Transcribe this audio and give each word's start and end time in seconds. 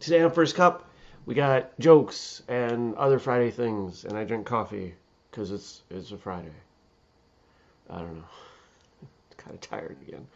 Today 0.00 0.22
on 0.22 0.30
First 0.30 0.54
Cup, 0.54 0.88
we 1.24 1.34
got 1.34 1.78
jokes 1.78 2.42
and 2.48 2.94
other 2.96 3.18
Friday 3.18 3.50
things, 3.50 4.04
and 4.04 4.16
I 4.16 4.24
drink 4.24 4.46
coffee 4.46 4.94
because 5.30 5.50
it's 5.50 5.82
it's 5.90 6.12
a 6.12 6.18
Friday. 6.18 6.52
I 7.88 7.98
don't 7.98 8.16
know. 8.16 8.24
kind 9.36 9.54
of 9.54 9.60
tired 9.60 9.96
again. 10.06 10.26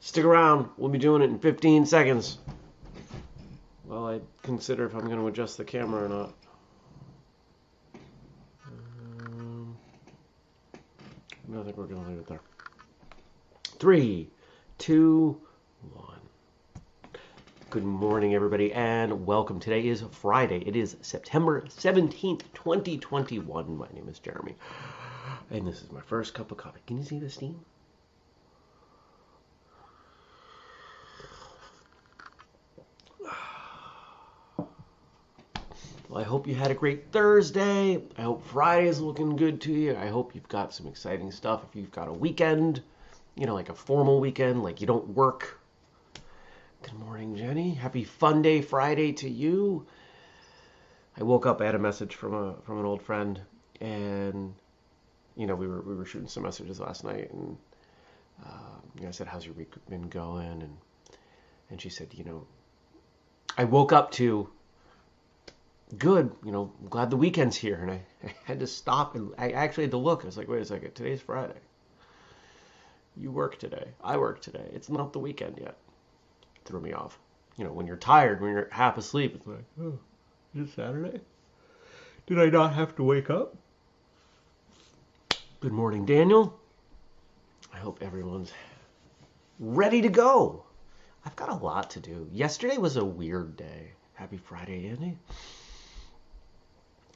Stick 0.00 0.24
around. 0.24 0.68
We'll 0.76 0.90
be 0.90 0.98
doing 0.98 1.22
it 1.22 1.26
in 1.26 1.38
15 1.38 1.86
seconds. 1.86 2.38
Well, 3.84 4.08
I 4.08 4.20
consider 4.42 4.86
if 4.86 4.94
I'm 4.94 5.06
going 5.06 5.18
to 5.18 5.26
adjust 5.26 5.58
the 5.58 5.64
camera 5.64 6.04
or 6.04 6.08
not. 6.08 6.34
Um, 8.66 9.76
I 11.54 11.62
think 11.62 11.76
we're 11.76 11.86
going 11.86 12.02
to 12.02 12.08
leave 12.10 12.18
it 12.18 12.26
there. 12.26 12.40
Three, 13.78 14.28
two, 14.78 15.40
one. 15.92 16.11
Good 17.72 17.84
morning, 17.84 18.34
everybody, 18.34 18.70
and 18.74 19.24
welcome. 19.24 19.58
Today 19.58 19.86
is 19.86 20.04
Friday. 20.10 20.62
It 20.66 20.76
is 20.76 20.98
September 21.00 21.62
17th, 21.62 22.42
2021. 22.52 23.78
My 23.78 23.86
name 23.94 24.10
is 24.10 24.18
Jeremy, 24.18 24.56
and 25.50 25.66
this 25.66 25.80
is 25.80 25.90
my 25.90 26.02
first 26.02 26.34
cup 26.34 26.50
of 26.50 26.58
coffee. 26.58 26.80
Can 26.86 26.98
you 26.98 27.02
see 27.02 27.18
the 27.18 27.30
steam? 27.30 27.58
Well, 36.10 36.20
I 36.20 36.24
hope 36.24 36.46
you 36.46 36.54
had 36.54 36.70
a 36.70 36.74
great 36.74 37.10
Thursday. 37.10 38.02
I 38.18 38.20
hope 38.20 38.44
Friday 38.44 38.88
is 38.88 39.00
looking 39.00 39.34
good 39.34 39.62
to 39.62 39.72
you. 39.72 39.96
I 39.96 40.08
hope 40.08 40.34
you've 40.34 40.46
got 40.48 40.74
some 40.74 40.86
exciting 40.88 41.30
stuff. 41.30 41.64
If 41.70 41.74
you've 41.74 41.90
got 41.90 42.08
a 42.08 42.12
weekend, 42.12 42.82
you 43.34 43.46
know, 43.46 43.54
like 43.54 43.70
a 43.70 43.74
formal 43.74 44.20
weekend, 44.20 44.62
like 44.62 44.82
you 44.82 44.86
don't 44.86 45.08
work. 45.14 45.61
Good 46.82 46.94
morning, 46.94 47.36
Jenny. 47.36 47.74
Happy 47.74 48.04
Fun 48.04 48.42
Day 48.42 48.60
Friday 48.60 49.12
to 49.14 49.28
you. 49.28 49.86
I 51.16 51.22
woke 51.22 51.46
up, 51.46 51.60
I 51.60 51.66
had 51.66 51.74
a 51.74 51.78
message 51.78 52.14
from 52.14 52.34
a 52.34 52.54
from 52.62 52.78
an 52.78 52.84
old 52.84 53.02
friend, 53.02 53.40
and 53.80 54.54
you 55.36 55.46
know, 55.46 55.54
we 55.54 55.66
were 55.68 55.80
we 55.82 55.94
were 55.94 56.04
shooting 56.04 56.28
some 56.28 56.42
messages 56.42 56.80
last 56.80 57.04
night, 57.04 57.32
and 57.32 57.56
um, 58.44 58.82
you 58.96 59.02
know, 59.02 59.08
I 59.08 59.12
said, 59.12 59.28
"How's 59.28 59.44
your 59.44 59.54
week 59.54 59.72
been 59.88 60.08
going?" 60.08 60.62
and 60.62 60.76
and 61.70 61.80
she 61.80 61.88
said, 61.88 62.08
"You 62.14 62.24
know, 62.24 62.46
I 63.56 63.64
woke 63.64 63.92
up 63.92 64.10
to 64.12 64.48
good. 65.98 66.32
You 66.44 66.52
know, 66.52 66.72
I'm 66.80 66.88
glad 66.88 67.10
the 67.10 67.16
weekend's 67.16 67.56
here. 67.56 67.76
And 67.76 67.90
I, 67.90 68.02
I 68.24 68.34
had 68.44 68.60
to 68.60 68.66
stop 68.66 69.14
and 69.14 69.32
I 69.38 69.50
actually 69.50 69.84
had 69.84 69.90
to 69.92 69.98
look. 69.98 70.22
I 70.22 70.26
was 70.26 70.36
like, 70.36 70.48
wait 70.48 70.62
a 70.62 70.64
second, 70.64 70.94
today's 70.94 71.20
Friday. 71.20 71.60
You 73.16 73.30
work 73.30 73.58
today. 73.58 73.88
I 74.02 74.16
work 74.16 74.40
today. 74.40 74.70
It's 74.72 74.88
not 74.88 75.12
the 75.12 75.18
weekend 75.18 75.58
yet. 75.60 75.76
Threw 76.64 76.80
me 76.80 76.92
off. 76.92 77.18
You 77.56 77.64
know, 77.64 77.72
when 77.72 77.86
you're 77.86 77.96
tired, 77.96 78.40
when 78.40 78.52
you're 78.52 78.68
half 78.70 78.96
asleep, 78.98 79.34
it's 79.34 79.46
like, 79.46 79.64
oh, 79.80 79.98
is 80.54 80.68
it 80.68 80.74
Saturday? 80.74 81.20
Did 82.26 82.38
I 82.38 82.46
not 82.46 82.74
have 82.74 82.94
to 82.96 83.04
wake 83.04 83.30
up? 83.30 83.56
Good 85.60 85.72
morning, 85.72 86.04
Daniel. 86.04 86.58
I 87.72 87.78
hope 87.78 87.98
everyone's 88.02 88.52
ready 89.58 90.02
to 90.02 90.08
go. 90.08 90.64
I've 91.24 91.36
got 91.36 91.50
a 91.50 91.54
lot 91.54 91.90
to 91.90 92.00
do. 92.00 92.28
Yesterday 92.32 92.78
was 92.78 92.96
a 92.96 93.04
weird 93.04 93.56
day. 93.56 93.92
Happy 94.14 94.36
Friday, 94.36 94.88
Andy 94.88 95.16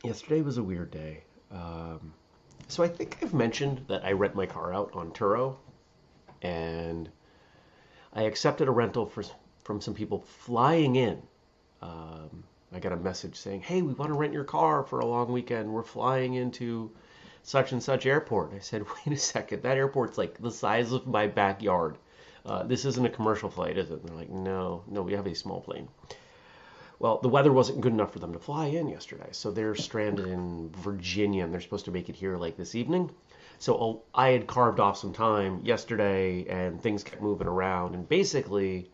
yesterday 0.07 0.41
was 0.41 0.59
a 0.59 0.63
weird 0.63 0.91
day. 0.91 1.23
Um, 1.51 2.13
so 2.69 2.83
I 2.83 2.89
think 2.89 3.19
I've 3.23 3.35
mentioned 3.35 3.85
that 3.89 4.05
I 4.05 4.13
rent 4.13 4.35
my 4.35 4.47
car 4.47 4.73
out 4.73 4.91
on 4.95 5.11
Turo, 5.11 5.57
and 6.43 7.09
I 8.17 8.23
accepted 8.23 8.67
a 8.67 8.71
rental 8.71 9.05
for 9.05 9.23
from 9.63 9.83
some 9.83 9.93
people 9.93 10.21
flying 10.21 10.97
in. 10.97 11.23
Um, 11.83 12.45
I 12.73 12.81
got 12.81 12.93
a 12.93 12.97
message 12.97 13.37
saying, 13.37 13.61
"Hey, 13.61 13.83
we 13.83 13.93
want 13.93 14.11
to 14.11 14.19
rent 14.19 14.33
your 14.33 14.45
car 14.45 14.83
for 14.83 15.01
a 15.01 15.07
long 15.07 15.31
weekend. 15.31 15.71
We're 15.71 15.83
flying 15.83 16.33
into 16.33 16.91
such 17.43 17.73
and 17.73 17.83
such 17.83 18.07
airport." 18.07 18.55
I 18.55 18.61
said, 18.61 18.87
"Wait 19.07 19.15
a 19.15 19.19
second, 19.19 19.63
that 19.63 19.77
airport's 19.77 20.17
like 20.17 20.41
the 20.41 20.51
size 20.51 20.93
of 20.93 21.07
my 21.07 21.27
backyard. 21.27 21.99
Uh, 22.47 22.63
this 22.63 22.87
isn't 22.87 23.05
a 23.05 23.11
commercial 23.11 23.51
flight, 23.51 23.77
is 23.77 23.91
it?" 23.91 24.01
And 24.01 24.09
they're 24.09 24.17
like, 24.17 24.31
"No, 24.31 24.83
no, 24.87 25.03
we 25.03 25.13
have 25.13 25.27
a 25.27 25.35
small 25.35 25.61
plane." 25.61 25.89
Well, 26.99 27.19
the 27.19 27.29
weather 27.29 27.53
wasn't 27.53 27.83
good 27.83 27.93
enough 27.93 28.15
for 28.15 28.21
them 28.21 28.33
to 28.33 28.39
fly 28.39 28.69
in 28.69 28.89
yesterday, 28.89 29.29
so 29.33 29.51
they're 29.51 29.75
stranded 29.75 30.27
in 30.27 30.71
Virginia, 30.71 31.45
and 31.45 31.53
they're 31.53 31.61
supposed 31.61 31.85
to 31.85 31.91
make 31.91 32.09
it 32.09 32.17
here 32.17 32.39
like 32.39 32.57
this 32.57 32.75
evening. 32.75 33.11
So 33.59 33.75
oh, 33.75 34.03
I 34.15 34.31
had 34.31 34.47
carved 34.47 34.81
off 34.81 34.99
some 34.99 35.13
time 35.13 35.61
yesterday, 35.65 36.47
and 36.49 36.81
things 36.81 37.03
kept 37.03 37.23
moving 37.23 37.47
around, 37.47 37.95
and 37.95 38.09
basically, 38.09 38.91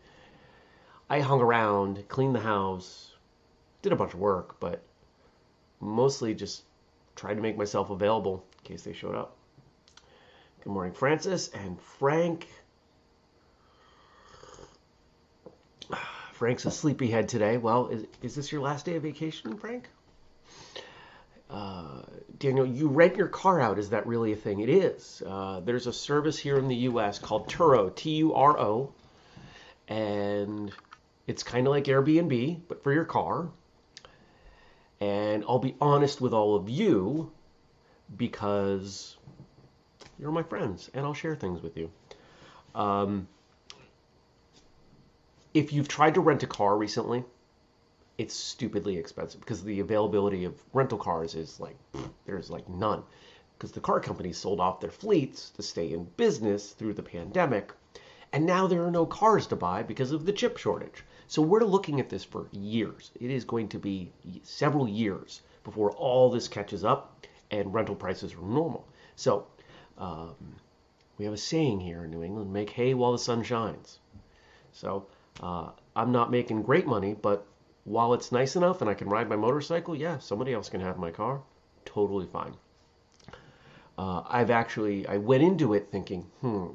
I 1.09 1.19
hung 1.19 1.41
around, 1.41 2.07
cleaned 2.07 2.35
the 2.35 2.39
house, 2.39 3.13
did 3.81 3.91
a 3.91 3.95
bunch 3.95 4.13
of 4.13 4.19
work, 4.19 4.59
but 4.59 4.81
mostly 5.79 6.33
just 6.33 6.63
tried 7.15 7.35
to 7.35 7.41
make 7.41 7.57
myself 7.57 7.89
available 7.89 8.43
in 8.59 8.63
case 8.63 8.83
they 8.83 8.93
showed 8.93 9.15
up. 9.15 9.35
Good 10.63 10.71
morning, 10.71 10.93
Francis 10.93 11.49
and 11.49 11.79
Frank. 11.79 12.47
Frank's 16.31 16.65
a 16.65 16.71
sleepyhead 16.71 17.29
today. 17.29 17.57
Well, 17.57 17.87
is, 17.87 18.05
is 18.21 18.35
this 18.35 18.51
your 18.51 18.61
last 18.61 18.85
day 18.85 18.95
of 18.95 19.03
vacation, 19.03 19.57
Frank? 19.57 19.87
Uh, 21.49 22.01
Daniel, 22.43 22.65
you 22.65 22.89
rent 22.89 23.15
your 23.15 23.29
car 23.29 23.61
out. 23.61 23.79
Is 23.79 23.91
that 23.91 24.05
really 24.05 24.33
a 24.33 24.35
thing? 24.35 24.59
It 24.59 24.67
is. 24.67 25.23
Uh, 25.25 25.61
there's 25.61 25.87
a 25.87 25.93
service 25.93 26.37
here 26.37 26.57
in 26.57 26.67
the 26.67 26.75
U.S. 26.91 27.17
called 27.17 27.47
Turo, 27.47 27.95
T-U-R-O, 27.95 28.91
and 29.87 30.69
it's 31.25 31.41
kind 31.41 31.67
of 31.67 31.71
like 31.71 31.85
Airbnb, 31.85 32.59
but 32.67 32.83
for 32.83 32.91
your 32.91 33.05
car. 33.05 33.47
And 34.99 35.45
I'll 35.47 35.59
be 35.59 35.77
honest 35.79 36.19
with 36.19 36.33
all 36.33 36.57
of 36.57 36.67
you 36.67 37.31
because 38.17 39.15
you're 40.19 40.33
my 40.33 40.43
friends, 40.43 40.91
and 40.93 41.05
I'll 41.05 41.13
share 41.13 41.35
things 41.35 41.61
with 41.61 41.77
you. 41.77 41.91
Um, 42.75 43.29
if 45.53 45.71
you've 45.71 45.87
tried 45.87 46.15
to 46.15 46.19
rent 46.19 46.43
a 46.43 46.47
car 46.47 46.75
recently, 46.75 47.23
it's 48.17 48.33
stupidly 48.35 48.97
expensive 48.97 49.39
because 49.39 49.63
the 49.63 49.79
availability 49.79 50.45
of 50.45 50.61
rental 50.73 50.97
cars 50.97 51.35
is 51.35 51.59
like 51.59 51.77
there's 52.25 52.49
like 52.49 52.67
none 52.69 53.03
because 53.57 53.71
the 53.71 53.79
car 53.79 53.99
companies 53.99 54.37
sold 54.37 54.59
off 54.59 54.79
their 54.79 54.91
fleets 54.91 55.49
to 55.51 55.63
stay 55.63 55.93
in 55.93 56.03
business 56.17 56.71
through 56.71 56.93
the 56.93 57.03
pandemic 57.03 57.73
and 58.33 58.47
now 58.47 58.65
there 58.65 58.83
are 58.83 58.91
no 58.91 59.05
cars 59.05 59.45
to 59.47 59.55
buy 59.55 59.83
because 59.83 60.11
of 60.11 60.25
the 60.25 60.33
chip 60.33 60.57
shortage. 60.57 61.03
So 61.27 61.43
we're 61.43 61.63
looking 61.63 61.99
at 61.99 62.09
this 62.09 62.23
for 62.23 62.47
years. 62.51 63.11
It 63.21 63.29
is 63.29 63.45
going 63.45 63.69
to 63.69 63.79
be 63.79 64.11
several 64.41 64.89
years 64.89 65.43
before 65.63 65.91
all 65.91 66.31
this 66.31 66.47
catches 66.47 66.83
up 66.83 67.27
and 67.51 67.71
rental 67.71 67.95
prices 67.95 68.33
are 68.33 68.41
normal. 68.41 68.87
So 69.15 69.45
um, 69.99 70.35
we 71.19 71.25
have 71.25 71.33
a 71.35 71.37
saying 71.37 71.79
here 71.79 72.05
in 72.05 72.11
New 72.11 72.23
England: 72.23 72.51
"Make 72.51 72.71
hay 72.71 72.95
while 72.95 73.11
the 73.11 73.19
sun 73.19 73.43
shines." 73.43 73.99
So 74.71 75.05
uh, 75.39 75.69
I'm 75.95 76.11
not 76.11 76.31
making 76.31 76.63
great 76.63 76.87
money, 76.87 77.13
but 77.13 77.45
while 77.85 78.13
it's 78.13 78.31
nice 78.31 78.55
enough 78.55 78.81
and 78.81 78.89
I 78.89 78.93
can 78.93 79.09
ride 79.09 79.29
my 79.29 79.35
motorcycle, 79.35 79.95
yeah, 79.95 80.17
somebody 80.19 80.53
else 80.53 80.69
can 80.69 80.81
have 80.81 80.97
my 80.97 81.11
car. 81.11 81.41
Totally 81.85 82.25
fine. 82.25 82.55
Uh, 83.97 84.23
I've 84.27 84.49
actually, 84.49 85.07
I 85.07 85.17
went 85.17 85.43
into 85.43 85.73
it 85.73 85.89
thinking, 85.91 86.23
hmm, 86.41 86.67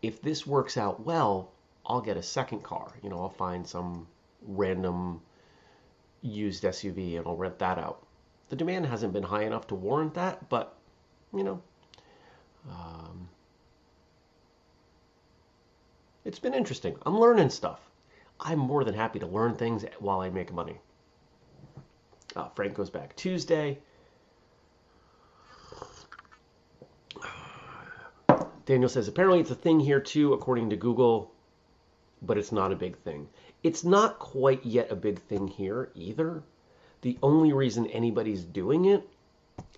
if 0.00 0.22
this 0.22 0.46
works 0.46 0.76
out 0.76 1.04
well, 1.04 1.50
I'll 1.84 2.00
get 2.00 2.16
a 2.16 2.22
second 2.22 2.62
car. 2.62 2.92
You 3.02 3.10
know, 3.10 3.20
I'll 3.20 3.28
find 3.28 3.66
some 3.66 4.06
random 4.46 5.20
used 6.22 6.64
SUV 6.64 7.18
and 7.18 7.26
I'll 7.26 7.36
rent 7.36 7.58
that 7.58 7.78
out. 7.78 8.06
The 8.48 8.56
demand 8.56 8.86
hasn't 8.86 9.12
been 9.12 9.22
high 9.22 9.44
enough 9.44 9.66
to 9.68 9.74
warrant 9.74 10.14
that, 10.14 10.48
but, 10.48 10.76
you 11.34 11.44
know, 11.44 11.62
um, 12.68 13.28
it's 16.24 16.38
been 16.38 16.54
interesting. 16.54 16.96
I'm 17.04 17.18
learning 17.18 17.50
stuff. 17.50 17.89
I'm 18.42 18.58
more 18.58 18.84
than 18.84 18.94
happy 18.94 19.18
to 19.18 19.26
learn 19.26 19.54
things 19.54 19.84
while 19.98 20.20
I 20.20 20.30
make 20.30 20.52
money. 20.52 20.78
Uh, 22.34 22.48
Frank 22.50 22.74
goes 22.74 22.90
back 22.90 23.14
Tuesday. 23.16 23.78
Daniel 28.64 28.88
says 28.88 29.08
apparently 29.08 29.40
it's 29.40 29.50
a 29.50 29.54
thing 29.56 29.80
here 29.80 30.00
too, 30.00 30.32
according 30.32 30.70
to 30.70 30.76
Google, 30.76 31.32
but 32.22 32.38
it's 32.38 32.52
not 32.52 32.72
a 32.72 32.76
big 32.76 32.96
thing. 32.98 33.28
It's 33.62 33.84
not 33.84 34.18
quite 34.18 34.64
yet 34.64 34.90
a 34.90 34.96
big 34.96 35.18
thing 35.18 35.48
here 35.48 35.90
either. 35.94 36.42
The 37.02 37.18
only 37.22 37.52
reason 37.52 37.86
anybody's 37.88 38.44
doing 38.44 38.86
it 38.86 39.06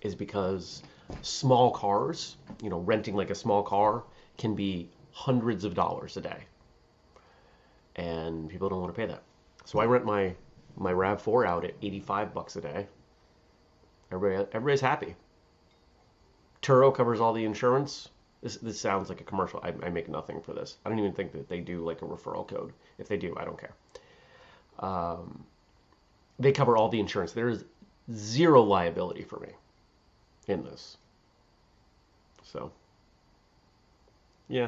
is 0.01 0.15
because 0.15 0.83
small 1.21 1.71
cars, 1.71 2.37
you 2.61 2.69
know, 2.69 2.79
renting 2.79 3.15
like 3.15 3.29
a 3.29 3.35
small 3.35 3.63
car 3.63 4.03
can 4.37 4.55
be 4.55 4.89
hundreds 5.11 5.63
of 5.63 5.73
dollars 5.73 6.15
a 6.17 6.21
day. 6.21 6.43
And 7.95 8.49
people 8.49 8.69
don't 8.69 8.81
want 8.81 8.93
to 8.93 8.99
pay 8.99 9.07
that. 9.07 9.23
So 9.65 9.79
I 9.79 9.85
rent 9.85 10.05
my 10.05 10.35
my 10.75 10.91
RAV4 10.91 11.45
out 11.45 11.65
at 11.65 11.75
85 11.81 12.33
bucks 12.33 12.55
a 12.55 12.61
day. 12.61 12.87
Everybody 14.11 14.47
everybody's 14.53 14.81
happy. 14.81 15.15
Turo 16.61 16.93
covers 16.93 17.19
all 17.19 17.33
the 17.33 17.43
insurance. 17.43 18.09
This, 18.41 18.57
this 18.57 18.79
sounds 18.79 19.09
like 19.09 19.21
a 19.21 19.23
commercial. 19.23 19.61
I, 19.63 19.73
I 19.85 19.89
make 19.89 20.09
nothing 20.09 20.41
for 20.41 20.53
this. 20.53 20.77
I 20.85 20.89
don't 20.89 20.99
even 20.99 21.13
think 21.13 21.31
that 21.33 21.47
they 21.47 21.59
do 21.59 21.83
like 21.85 22.01
a 22.01 22.05
referral 22.05 22.47
code. 22.47 22.73
If 22.97 23.07
they 23.07 23.17
do, 23.17 23.33
I 23.37 23.45
don't 23.45 23.59
care. 23.59 23.73
Um, 24.79 25.45
they 26.39 26.51
cover 26.51 26.75
all 26.75 26.89
the 26.89 26.99
insurance. 26.99 27.31
There 27.31 27.49
is 27.49 27.63
zero 28.11 28.61
liability 28.61 29.23
for 29.23 29.39
me 29.39 29.49
in 30.47 30.63
this. 30.63 30.97
So, 32.43 32.71
yeah. 34.49 34.67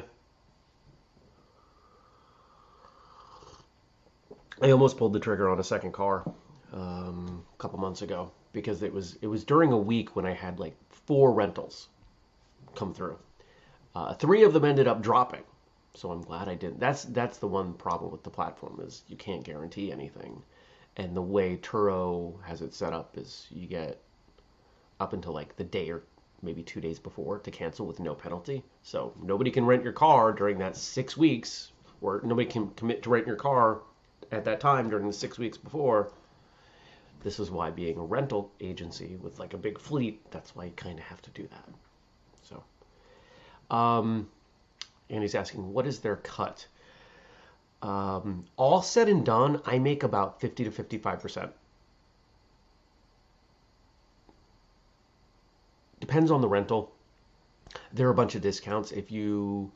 I 4.62 4.70
almost 4.70 4.96
pulled 4.96 5.12
the 5.12 5.20
trigger 5.20 5.50
on 5.50 5.60
a 5.60 5.64
second 5.64 5.92
car 5.92 6.24
um, 6.72 7.44
a 7.52 7.58
couple 7.58 7.78
months 7.78 8.00
ago 8.00 8.32
because 8.52 8.82
it 8.82 8.92
was 8.92 9.18
it 9.20 9.26
was 9.26 9.44
during 9.44 9.72
a 9.72 9.76
week 9.76 10.16
when 10.16 10.24
I 10.24 10.32
had 10.32 10.58
like 10.58 10.74
four 10.88 11.32
rentals 11.32 11.88
come 12.74 12.94
through. 12.94 13.18
Uh, 13.94 14.14
three 14.14 14.44
of 14.44 14.54
them 14.54 14.64
ended 14.64 14.88
up 14.88 15.02
dropping, 15.02 15.42
so 15.94 16.10
I'm 16.10 16.22
glad 16.22 16.48
I 16.48 16.54
didn't. 16.54 16.80
That's 16.80 17.04
that's 17.04 17.36
the 17.36 17.46
one 17.46 17.74
problem 17.74 18.10
with 18.10 18.22
the 18.22 18.30
platform 18.30 18.80
is 18.82 19.02
you 19.08 19.16
can't 19.16 19.44
guarantee 19.44 19.92
anything, 19.92 20.42
and 20.96 21.14
the 21.14 21.22
way 21.22 21.58
Turo 21.58 22.42
has 22.42 22.62
it 22.62 22.72
set 22.72 22.94
up 22.94 23.18
is 23.18 23.46
you 23.50 23.66
get 23.66 24.00
up 25.00 25.12
until 25.12 25.34
like 25.34 25.56
the 25.56 25.64
day 25.64 25.90
or 25.90 26.02
maybe 26.40 26.62
two 26.62 26.80
days 26.80 26.98
before 26.98 27.38
to 27.40 27.50
cancel 27.50 27.86
with 27.86 28.00
no 28.00 28.14
penalty. 28.14 28.64
So 28.82 29.12
nobody 29.22 29.50
can 29.50 29.66
rent 29.66 29.84
your 29.84 29.92
car 29.92 30.32
during 30.32 30.56
that 30.58 30.76
six 30.76 31.14
weeks, 31.14 31.72
or 32.00 32.22
nobody 32.24 32.48
can 32.48 32.70
commit 32.70 33.02
to 33.02 33.10
rent 33.10 33.26
your 33.26 33.36
car 33.36 33.82
at 34.32 34.44
that 34.44 34.60
time 34.60 34.90
during 34.90 35.06
the 35.06 35.12
six 35.12 35.38
weeks 35.38 35.56
before. 35.56 36.10
This 37.22 37.40
is 37.40 37.50
why 37.50 37.70
being 37.70 37.98
a 37.98 38.02
rental 38.02 38.52
agency 38.60 39.16
with 39.20 39.38
like 39.38 39.54
a 39.54 39.56
big 39.56 39.80
fleet, 39.80 40.30
that's 40.30 40.54
why 40.54 40.66
you 40.66 40.70
kind 40.72 40.98
of 40.98 41.04
have 41.06 41.22
to 41.22 41.30
do 41.30 41.48
that. 41.48 41.68
So, 42.42 43.74
um, 43.74 44.28
and 45.10 45.22
he's 45.22 45.34
asking, 45.34 45.72
what 45.72 45.86
is 45.86 46.00
their 46.00 46.16
cut? 46.16 46.66
Um, 47.82 48.44
all 48.56 48.82
said 48.82 49.08
and 49.08 49.24
done, 49.24 49.60
I 49.64 49.78
make 49.78 50.02
about 50.02 50.40
50 50.40 50.64
to 50.64 50.70
55%. 50.70 51.50
Depends 56.00 56.30
on 56.30 56.40
the 56.40 56.48
rental. 56.48 56.92
There 57.92 58.06
are 58.06 58.12
a 58.12 58.14
bunch 58.14 58.34
of 58.34 58.42
discounts. 58.42 58.92
If 58.92 59.10
you 59.10 59.72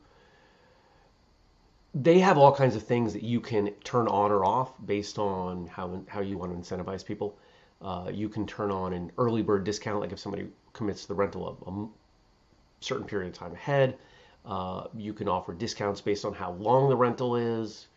they 1.93 2.19
have 2.19 2.37
all 2.37 2.55
kinds 2.55 2.75
of 2.75 2.83
things 2.83 3.13
that 3.13 3.23
you 3.23 3.39
can 3.39 3.71
turn 3.83 4.07
on 4.07 4.31
or 4.31 4.45
off 4.45 4.73
based 4.85 5.19
on 5.19 5.67
how 5.67 6.01
how 6.07 6.21
you 6.21 6.37
want 6.37 6.51
to 6.51 6.75
incentivize 6.75 7.05
people. 7.05 7.37
Uh, 7.81 8.09
you 8.13 8.29
can 8.29 8.45
turn 8.45 8.71
on 8.71 8.93
an 8.93 9.11
early 9.17 9.41
bird 9.41 9.63
discount, 9.63 9.99
like 9.99 10.11
if 10.11 10.19
somebody 10.19 10.47
commits 10.73 11.05
the 11.05 11.13
rental 11.13 11.47
of 11.47 11.73
a 11.73 11.87
certain 12.79 13.05
period 13.05 13.33
of 13.33 13.37
time 13.37 13.53
ahead. 13.53 13.97
Uh, 14.45 14.87
you 14.95 15.13
can 15.13 15.27
offer 15.27 15.53
discounts 15.53 16.01
based 16.01 16.25
on 16.25 16.33
how 16.33 16.51
long 16.53 16.89
the 16.89 16.95
rental 16.95 17.35
is. 17.35 17.87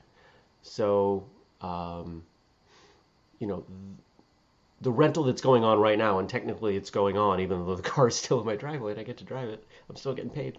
So, 0.62 1.24
um, 1.60 2.22
you 3.38 3.46
know, 3.46 3.64
the 4.80 4.90
rental 4.90 5.24
that's 5.24 5.40
going 5.40 5.64
on 5.64 5.78
right 5.78 5.96
now, 5.96 6.18
and 6.18 6.28
technically 6.28 6.76
it's 6.76 6.90
going 6.90 7.16
on, 7.16 7.40
even 7.40 7.64
though 7.64 7.74
the 7.74 7.82
car 7.82 8.08
is 8.08 8.16
still 8.16 8.40
in 8.40 8.46
my 8.46 8.56
driveway 8.56 8.92
and 8.92 9.00
I 9.00 9.04
get 9.04 9.18
to 9.18 9.24
drive 9.24 9.48
it, 9.48 9.64
I'm 9.88 9.96
still 9.96 10.14
getting 10.14 10.30
paid. 10.30 10.58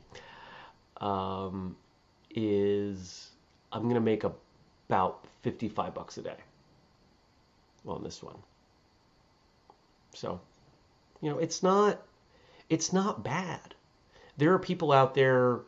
Um, 0.97 1.75
is 2.35 3.29
I'm 3.71 3.83
going 3.83 3.95
to 3.95 4.01
make 4.01 4.23
about 4.23 5.25
55 5.41 5.93
bucks 5.93 6.17
a 6.17 6.21
day 6.21 6.37
on 7.87 8.03
this 8.03 8.21
one. 8.21 8.37
So, 10.13 10.39
you 11.21 11.29
know, 11.29 11.39
it's 11.39 11.63
not 11.63 12.01
it's 12.69 12.93
not 12.93 13.23
bad. 13.23 13.75
There 14.37 14.53
are 14.53 14.59
people 14.59 14.91
out 14.91 15.13
there 15.13 15.59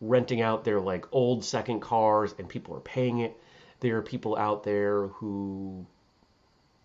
renting 0.00 0.40
out 0.40 0.64
their 0.64 0.80
like 0.80 1.06
old 1.12 1.44
second 1.44 1.80
cars 1.80 2.34
and 2.38 2.48
people 2.48 2.74
are 2.76 2.80
paying 2.80 3.18
it. 3.18 3.38
There 3.80 3.96
are 3.96 4.02
people 4.02 4.36
out 4.36 4.62
there 4.62 5.08
who 5.08 5.86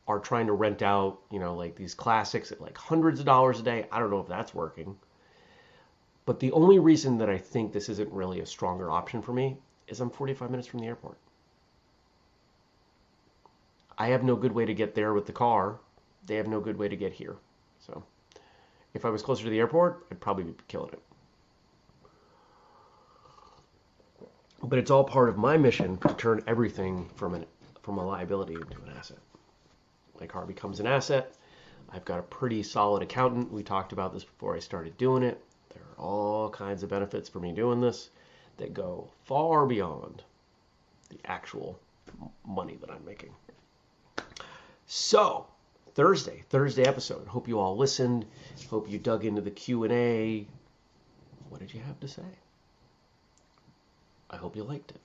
are 0.08 0.20
trying 0.20 0.48
to 0.48 0.54
rent 0.54 0.82
out, 0.82 1.20
you 1.32 1.40
know, 1.40 1.56
like 1.56 1.76
these 1.76 1.94
classics 1.94 2.52
at 2.52 2.60
like 2.60 2.78
hundreds 2.78 3.20
of 3.20 3.26
dollars 3.26 3.60
a 3.60 3.64
day. 3.64 3.86
I 3.92 4.00
don't 4.00 4.10
know 4.10 4.20
if 4.20 4.28
that's 4.28 4.54
working. 4.54 4.98
But 6.30 6.40
the 6.40 6.52
only 6.52 6.78
reason 6.78 7.18
that 7.18 7.28
I 7.28 7.40
think 7.40 7.74
this 7.74 7.90
isn't 7.90 8.14
really 8.14 8.40
a 8.40 8.46
stronger 8.46 8.92
option 8.92 9.20
for 9.20 9.34
me 9.34 9.58
is 9.88 10.00
I'm 10.00 10.12
45 10.12 10.52
minutes 10.52 10.68
from 10.68 10.80
the 10.80 10.86
airport. 10.86 11.18
I 13.98 14.10
have 14.10 14.22
no 14.22 14.36
good 14.36 14.52
way 14.52 14.64
to 14.64 14.76
get 14.76 14.94
there 14.94 15.16
with 15.16 15.26
the 15.26 15.34
car. 15.34 15.80
They 16.28 16.36
have 16.36 16.46
no 16.46 16.60
good 16.60 16.78
way 16.78 16.88
to 16.88 16.96
get 16.96 17.14
here. 17.14 17.38
So 17.80 18.04
if 18.94 19.06
I 19.06 19.10
was 19.10 19.24
closer 19.24 19.44
to 19.46 19.50
the 19.50 19.58
airport, 19.58 20.06
I'd 20.12 20.20
probably 20.20 20.44
be 20.44 20.54
killing 20.68 20.92
it. 20.94 21.02
But 24.62 24.78
it's 24.78 24.92
all 24.92 25.06
part 25.06 25.30
of 25.30 25.38
my 25.40 25.58
mission 25.58 25.98
to 25.98 26.14
turn 26.14 26.44
everything 26.46 27.10
from 27.16 27.34
an 27.34 27.48
from 27.82 27.98
a 27.98 28.06
liability 28.06 28.54
into 28.54 28.78
an 28.84 28.94
asset. 28.96 29.18
My 30.20 30.28
car 30.28 30.46
becomes 30.46 30.80
an 30.80 30.86
asset. 30.86 31.34
I've 31.90 32.06
got 32.06 32.20
a 32.20 32.22
pretty 32.22 32.62
solid 32.62 33.02
accountant. 33.02 33.52
We 33.52 33.64
talked 33.64 33.94
about 33.94 34.14
this 34.14 34.26
before 34.26 34.56
I 34.56 34.60
started 34.60 34.96
doing 34.96 35.24
it. 35.24 35.44
There 35.74 35.84
are 35.84 36.04
all 36.04 36.50
kinds 36.50 36.84
of 36.84 36.90
benefits 36.90 37.30
for 37.30 37.40
me 37.40 37.52
doing 37.52 37.82
this 37.82 38.10
that 38.58 38.74
go 38.74 39.10
far 39.26 39.66
beyond 39.66 40.24
the 41.10 41.20
actual 41.26 41.80
money 42.46 42.78
that 42.82 42.92
I'm 42.92 43.06
making. 43.06 43.34
So, 44.86 45.46
Thursday, 45.94 46.44
Thursday 46.50 46.84
episode. 46.84 47.28
Hope 47.28 47.48
you 47.48 47.60
all 47.60 47.78
listened. 47.78 48.26
Hope 48.70 48.90
you 48.90 48.98
dug 48.98 49.26
into 49.26 49.42
the 49.42 49.52
Q&A. 49.52 50.48
What 51.50 51.60
did 51.60 51.74
you 51.74 51.82
have 51.82 52.00
to 52.00 52.08
say? 52.08 52.24
I 54.30 54.38
hope 54.38 54.56
you 54.56 54.64
liked 54.64 54.92
it. 54.92 55.02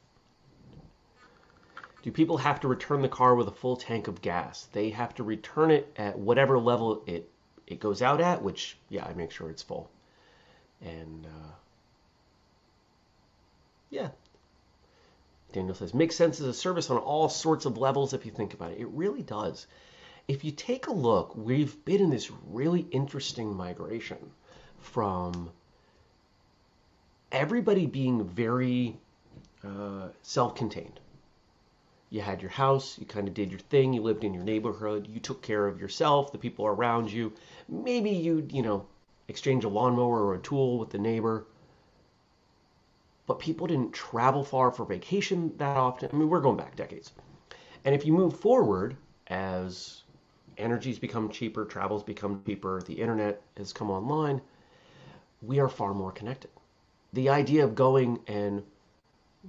Do 2.02 2.12
people 2.12 2.36
have 2.36 2.60
to 2.60 2.68
return 2.68 3.00
the 3.00 3.08
car 3.08 3.34
with 3.34 3.48
a 3.48 3.52
full 3.52 3.76
tank 3.76 4.08
of 4.08 4.20
gas? 4.20 4.68
They 4.72 4.90
have 4.90 5.14
to 5.14 5.24
return 5.24 5.70
it 5.70 5.90
at 5.96 6.18
whatever 6.18 6.58
level 6.58 7.02
it 7.06 7.30
it 7.66 7.80
goes 7.80 8.02
out 8.02 8.20
at, 8.20 8.42
which 8.42 8.76
yeah, 8.90 9.06
I 9.06 9.14
make 9.14 9.30
sure 9.30 9.48
it's 9.48 9.62
full. 9.62 9.90
And 10.82 11.26
uh, 11.26 11.52
yeah. 13.90 14.08
Daniel 15.52 15.74
says, 15.74 15.94
makes 15.94 16.16
sense 16.16 16.40
as 16.40 16.46
a 16.46 16.54
service 16.54 16.90
on 16.90 16.98
all 16.98 17.28
sorts 17.28 17.64
of 17.64 17.78
levels 17.78 18.12
if 18.12 18.26
you 18.26 18.32
think 18.32 18.54
about 18.54 18.72
it. 18.72 18.80
It 18.80 18.88
really 18.88 19.22
does. 19.22 19.66
If 20.26 20.42
you 20.42 20.50
take 20.50 20.88
a 20.88 20.92
look, 20.92 21.36
we've 21.36 21.84
been 21.84 22.00
in 22.00 22.10
this 22.10 22.30
really 22.48 22.86
interesting 22.90 23.54
migration 23.54 24.18
from 24.80 25.50
everybody 27.30 27.86
being 27.86 28.24
very 28.24 28.96
uh, 29.62 30.08
self 30.22 30.54
contained. 30.56 30.98
You 32.10 32.20
had 32.20 32.42
your 32.42 32.50
house, 32.50 32.98
you 32.98 33.06
kind 33.06 33.28
of 33.28 33.34
did 33.34 33.50
your 33.50 33.60
thing, 33.60 33.92
you 33.92 34.02
lived 34.02 34.24
in 34.24 34.34
your 34.34 34.44
neighborhood, 34.44 35.08
you 35.08 35.20
took 35.20 35.42
care 35.42 35.66
of 35.66 35.80
yourself, 35.80 36.32
the 36.32 36.38
people 36.38 36.66
around 36.66 37.12
you. 37.12 37.32
Maybe 37.68 38.10
you, 38.10 38.46
you 38.50 38.62
know, 38.62 38.86
exchange 39.28 39.64
a 39.64 39.68
lawnmower 39.68 40.24
or 40.24 40.34
a 40.34 40.38
tool 40.38 40.78
with 40.78 40.90
the 40.90 40.98
neighbor. 40.98 41.46
But 43.26 43.38
people 43.38 43.66
didn't 43.66 43.92
travel 43.92 44.44
far 44.44 44.70
for 44.70 44.84
vacation 44.84 45.56
that 45.56 45.76
often. 45.76 46.10
I 46.12 46.16
mean, 46.16 46.28
we're 46.28 46.40
going 46.40 46.58
back 46.58 46.76
decades. 46.76 47.12
And 47.84 47.94
if 47.94 48.04
you 48.04 48.12
move 48.12 48.38
forward 48.38 48.96
as 49.28 50.02
energies 50.58 50.98
become 50.98 51.30
cheaper, 51.30 51.64
travels 51.64 52.02
become 52.02 52.42
cheaper, 52.44 52.82
the 52.82 52.94
internet 52.94 53.42
has 53.56 53.72
come 53.72 53.90
online, 53.90 54.40
we 55.42 55.58
are 55.58 55.68
far 55.68 55.94
more 55.94 56.12
connected. 56.12 56.50
The 57.12 57.30
idea 57.30 57.64
of 57.64 57.74
going 57.74 58.20
and 58.26 58.62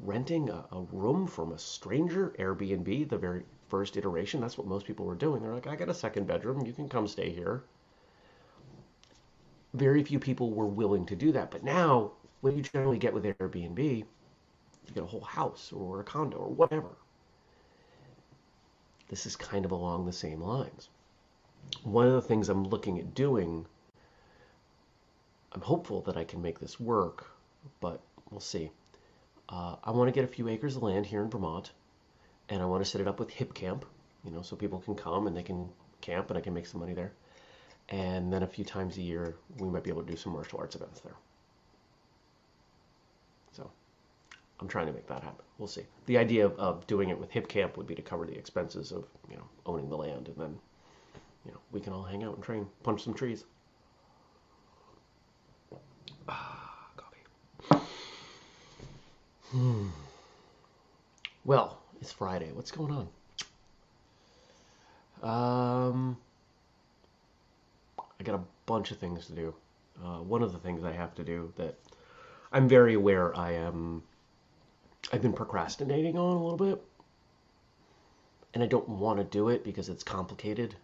renting 0.04 0.50
a, 0.50 0.66
a, 0.72 0.82
room 0.92 1.28
from 1.28 1.52
a 1.52 1.60
stranger, 1.60 2.34
Airbnb, 2.40 3.10
the 3.10 3.18
very 3.18 3.44
first 3.70 3.98
iteration, 3.98 4.42
that's 4.42 4.58
what 4.58 4.68
most 4.68 4.86
people 4.86 5.06
were 5.06 5.16
doing. 5.16 5.42
They're 5.42 5.54
like, 5.54 5.68
I 5.68 5.76
got 5.76 5.90
a 5.90 5.94
second 5.94 6.28
bedroom, 6.28 6.66
you 6.66 6.74
can 6.74 6.90
come 6.90 7.08
stay 7.08 7.30
here 7.30 7.64
very 9.76 10.04
few 10.04 10.20
people 10.20 10.52
were 10.52 10.66
willing 10.66 11.06
to 11.08 11.16
do 11.16 11.32
that. 11.34 11.52
But 11.52 11.64
now, 11.64 12.12
what 12.42 12.56
you 12.56 12.62
generally 12.62 12.98
get 12.98 13.14
with 13.14 13.24
Airbnb, 13.24 13.80
you 13.80 14.06
get 14.94 15.04
a 15.04 15.08
whole 15.08 15.22
house 15.22 15.72
or 15.72 16.00
a 16.00 16.04
condo 16.04 16.38
or 16.38 16.50
whatever. 16.50 16.90
This 19.10 19.26
is 19.26 19.36
kind 19.36 19.66
of 19.66 19.72
along 19.72 20.06
the 20.06 20.14
same 20.14 20.42
lines. 20.42 20.90
One 21.84 22.08
of 22.08 22.14
the 22.14 22.22
things 22.22 22.50
I'm 22.50 22.64
looking 22.64 23.00
at 23.00 23.14
doing, 23.14 23.66
I'm 25.52 25.62
hopeful 25.62 26.02
that 26.02 26.18
I 26.18 26.24
can 26.24 26.42
make 26.42 26.60
this 26.60 26.80
work, 26.80 27.28
but 27.80 28.02
we'll 28.30 28.40
see. 28.40 28.72
Uh, 29.50 29.76
I 29.84 29.92
want 29.92 30.08
to 30.08 30.12
get 30.12 30.24
a 30.24 30.34
few 30.34 30.48
acres 30.48 30.76
of 30.76 30.84
land 30.84 31.06
here 31.06 31.22
in 31.22 31.30
Vermont, 31.30 31.72
and 32.50 32.62
I 32.62 32.66
want 32.66 32.84
to 32.84 32.90
set 32.90 33.02
it 33.02 33.08
up 33.08 33.20
with 33.20 33.30
Hipcamp, 33.30 33.84
you 34.24 34.32
know, 34.32 34.42
so 34.42 34.56
people 34.56 34.80
can 34.80 34.96
come 34.96 35.28
and 35.28 35.36
they 35.36 35.44
can 35.44 35.70
camp 36.02 36.30
and 36.30 36.38
I 36.38 36.42
can 36.42 36.54
make 36.54 36.66
some 36.66 36.82
money 36.82 36.94
there 36.94 37.14
and 37.90 38.32
then 38.32 38.44
a 38.44 38.48
few 38.48 38.66
times 38.66 38.98
a 38.98 39.02
year 39.02 39.36
we 39.58 39.70
might 39.70 39.84
be 39.84 39.90
able 39.90 40.04
to 40.04 40.12
do 40.12 40.18
some 40.18 40.34
martial 40.34 40.60
arts 40.60 40.76
events 40.76 41.00
there. 41.02 41.16
So 43.52 43.70
I'm 44.60 44.68
trying 44.68 44.88
to 44.88 44.94
make 44.94 45.08
that 45.08 45.24
happen. 45.24 45.46
We'll 45.58 45.68
see. 45.68 45.84
The 46.08 46.18
idea 46.18 46.46
of, 46.46 46.58
of 46.58 46.88
doing 46.88 47.10
it 47.10 47.20
with 47.20 47.32
Hipcamp 47.32 47.78
would 47.78 47.88
be 47.88 47.96
to 47.96 48.02
cover 48.02 48.26
the 48.26 48.38
expenses 48.38 48.92
of 48.92 49.06
you 49.30 49.38
know 49.38 49.48
owning 49.66 49.90
the 49.90 49.98
land, 49.98 50.28
and 50.28 50.38
then 50.38 50.58
you 51.46 51.52
know 51.52 51.60
we 51.72 51.80
can 51.80 51.94
all 51.94 52.04
hang 52.04 52.24
out 52.24 52.36
and 52.36 52.44
train, 52.44 52.68
punch 52.84 53.04
some 53.04 53.14
trees. 53.14 53.46
Ah, 56.28 56.88
coffee. 56.98 57.86
Hmm. 59.52 59.88
Well, 61.46 61.78
it's 62.02 62.12
Friday. 62.12 62.52
What's 62.52 62.72
going 62.72 62.92
on? 62.92 63.08
Um, 65.22 66.18
I 68.20 68.24
got 68.24 68.36
a 68.36 68.44
bunch 68.66 68.92
of 68.92 68.98
things 68.98 69.28
to 69.28 69.34
do. 69.34 69.54
Uh, 70.04 70.18
one 70.18 70.44
of 70.44 70.52
the 70.52 70.60
things 70.60 70.84
I 70.84 70.92
have 70.92 71.16
to 71.16 71.24
do 71.24 71.54
that 71.58 71.76
I'm 72.52 72.68
very 72.68 72.94
aware 72.94 73.36
I 73.36 73.52
am 73.52 74.04
I've 75.12 75.22
been 75.22 75.34
procrastinating 75.34 76.18
on 76.18 76.38
a 76.38 76.44
little 76.44 76.58
bit. 76.58 76.84
And 78.54 78.64
I 78.64 78.68
don't 78.68 78.88
want 78.88 79.20
to 79.20 79.24
do 79.26 79.50
it 79.50 79.64
because 79.64 79.90
it's 79.90 80.04
complicated 80.04 80.76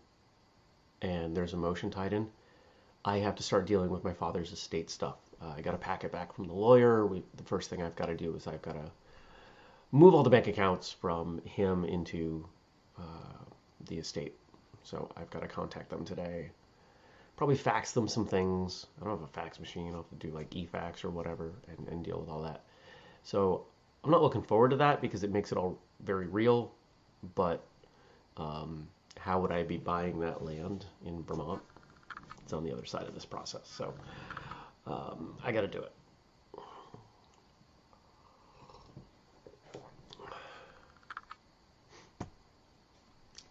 and 1.02 1.36
there's 1.36 1.54
emotion 1.54 1.90
tied 1.90 2.14
in. 2.14 2.28
I 3.04 3.18
have 3.18 3.36
to 3.36 3.44
start 3.44 3.66
dealing 3.66 3.90
with 3.90 4.04
my 4.04 4.14
father's 4.14 4.52
estate 4.52 4.90
stuff. 4.90 5.16
Uh, 5.42 5.54
I 5.58 5.62
got 5.62 5.72
to 5.72 5.78
pack 5.78 6.04
it 6.04 6.12
back 6.12 6.34
from 6.34 6.48
the 6.48 6.54
lawyer. 6.54 7.06
We, 7.08 7.24
the 7.36 7.44
first 7.44 7.70
thing 7.70 7.82
I've 7.82 7.96
got 7.96 8.08
to 8.08 8.16
do 8.16 8.36
is 8.36 8.46
I've 8.46 8.62
got 8.62 8.74
to 8.74 8.92
move 9.92 10.14
all 10.14 10.24
the 10.24 10.30
bank 10.30 10.48
accounts 10.48 10.92
from 10.92 11.42
him 11.46 11.84
into 11.86 12.46
uh, 13.00 13.44
the 13.88 13.98
estate. 13.98 14.36
So 14.84 15.10
I've 15.18 15.30
got 15.32 15.42
to 15.42 15.48
contact 15.48 15.90
them 15.90 16.06
today. 16.06 16.52
Probably 17.42 17.56
fax 17.56 17.94
them 17.94 18.08
some 18.08 18.28
things. 18.28 18.86
I 19.02 19.04
don't 19.04 19.18
have 19.18 19.28
a 19.28 19.34
fax 19.34 19.60
machine. 19.60 19.88
I'll 19.96 20.04
have 20.04 20.10
to 20.10 20.28
do 20.28 20.32
like 20.32 20.56
e-fax 20.56 21.04
or 21.04 21.10
whatever 21.10 21.54
and, 21.76 21.88
and 21.88 22.06
deal 22.06 22.20
with 22.20 22.30
all 22.30 22.44
that. 22.44 22.62
So 23.24 23.66
I'm 24.04 24.12
not 24.12 24.22
looking 24.22 24.44
forward 24.44 24.70
to 24.70 24.76
that 24.76 25.02
because 25.02 25.24
it 25.24 25.32
makes 25.32 25.52
it 25.52 25.58
all 25.58 25.80
very 26.02 26.28
real. 26.28 26.72
But 27.34 27.64
um, 28.38 28.88
how 29.18 29.40
would 29.40 29.52
I 29.52 29.64
be 29.64 29.78
buying 29.78 30.20
that 30.20 30.46
land 30.46 30.86
in 31.04 31.24
Vermont? 31.24 31.64
It's 32.44 32.54
on 32.54 32.64
the 32.64 32.72
other 32.72 32.86
side 32.86 33.08
of 33.08 33.16
this 33.16 33.26
process. 33.26 33.68
So 33.76 33.92
um, 34.86 35.36
I 35.44 35.52
got 35.52 35.62
to 35.62 35.68
do 35.68 35.80
it. 35.80 35.92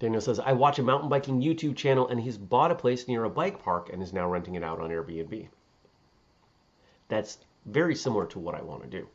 Daniel 0.00 0.22
says, 0.22 0.40
I 0.40 0.54
watch 0.54 0.78
a 0.78 0.82
mountain 0.82 1.10
biking 1.10 1.42
YouTube 1.42 1.76
channel 1.76 2.08
and 2.08 2.18
he's 2.18 2.38
bought 2.38 2.70
a 2.70 2.74
place 2.74 3.06
near 3.06 3.24
a 3.24 3.30
bike 3.30 3.62
park 3.62 3.90
and 3.92 4.02
is 4.02 4.14
now 4.14 4.26
renting 4.26 4.54
it 4.54 4.64
out 4.64 4.80
on 4.80 4.88
Airbnb. 4.88 5.48
That's 7.08 7.36
very 7.66 7.94
similar 7.94 8.24
to 8.28 8.38
what 8.38 8.54
I 8.54 8.62
want 8.62 8.82
to 8.82 8.88
do. 8.88 9.06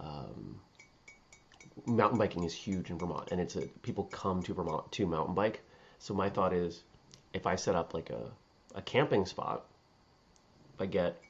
Um, 0.00 0.58
mountain 1.84 2.18
biking 2.18 2.44
is 2.44 2.54
huge 2.54 2.88
in 2.88 2.98
Vermont 2.98 3.28
and 3.30 3.42
it's 3.42 3.56
a 3.56 3.66
people 3.82 4.04
come 4.04 4.42
to 4.44 4.54
Vermont 4.54 4.90
to 4.92 5.06
mountain 5.06 5.34
bike. 5.34 5.60
So 5.98 6.14
my 6.14 6.30
thought 6.30 6.54
is 6.54 6.82
if 7.34 7.46
I 7.46 7.54
set 7.54 7.74
up 7.74 7.92
like 7.92 8.08
a, 8.08 8.30
a 8.74 8.80
camping 8.80 9.26
spot, 9.26 9.66
I 10.80 10.86
get 10.86 11.20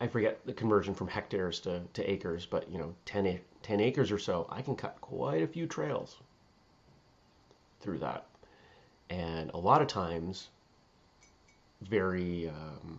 I 0.00 0.08
forget 0.08 0.44
the 0.44 0.52
conversion 0.52 0.94
from 0.94 1.06
hectares 1.06 1.60
to, 1.60 1.82
to 1.94 2.10
acres, 2.10 2.44
but 2.44 2.70
you 2.72 2.78
know, 2.78 2.92
10, 3.04 3.38
10 3.62 3.80
acres 3.80 4.10
or 4.10 4.18
so, 4.18 4.46
I 4.50 4.62
can 4.62 4.74
cut 4.74 5.00
quite 5.00 5.42
a 5.42 5.46
few 5.46 5.66
trails 5.66 6.16
through 7.86 7.98
that. 7.98 8.26
And 9.08 9.50
a 9.50 9.56
lot 9.56 9.80
of 9.80 9.86
times, 9.88 10.48
very 11.80 12.48
um, 12.48 12.98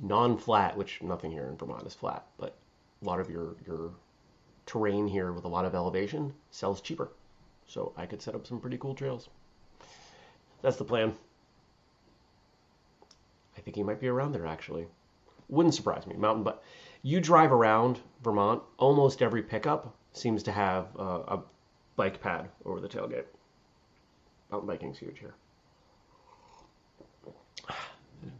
non-flat, 0.00 0.76
which 0.76 1.00
nothing 1.00 1.30
here 1.30 1.46
in 1.46 1.56
Vermont 1.56 1.86
is 1.86 1.94
flat, 1.94 2.26
but 2.38 2.56
a 3.00 3.04
lot 3.04 3.20
of 3.20 3.30
your 3.30 3.54
your 3.66 3.92
terrain 4.66 5.06
here 5.06 5.32
with 5.32 5.44
a 5.44 5.48
lot 5.48 5.64
of 5.64 5.74
elevation 5.74 6.34
sells 6.50 6.80
cheaper. 6.80 7.10
So 7.66 7.92
I 7.96 8.06
could 8.06 8.20
set 8.20 8.34
up 8.34 8.46
some 8.46 8.60
pretty 8.60 8.76
cool 8.76 8.94
trails. 8.94 9.28
That's 10.60 10.76
the 10.76 10.84
plan. 10.84 11.14
I 13.56 13.60
think 13.60 13.76
he 13.76 13.82
might 13.82 14.00
be 14.00 14.08
around 14.08 14.32
there 14.32 14.46
actually. 14.46 14.86
Wouldn't 15.48 15.74
surprise 15.74 16.06
me. 16.06 16.16
Mountain 16.16 16.42
but 16.42 16.62
you 17.02 17.20
drive 17.20 17.52
around 17.52 18.00
Vermont, 18.24 18.62
almost 18.78 19.22
every 19.22 19.42
pickup 19.42 19.94
seems 20.12 20.42
to 20.42 20.52
have 20.52 20.88
uh, 20.98 21.22
a 21.28 21.40
bike 21.98 22.22
pad 22.22 22.48
over 22.64 22.80
the 22.80 22.88
tailgate. 22.88 23.24
Mountain 24.50 24.68
biking's 24.68 24.98
huge 24.98 25.18
here. 25.18 25.34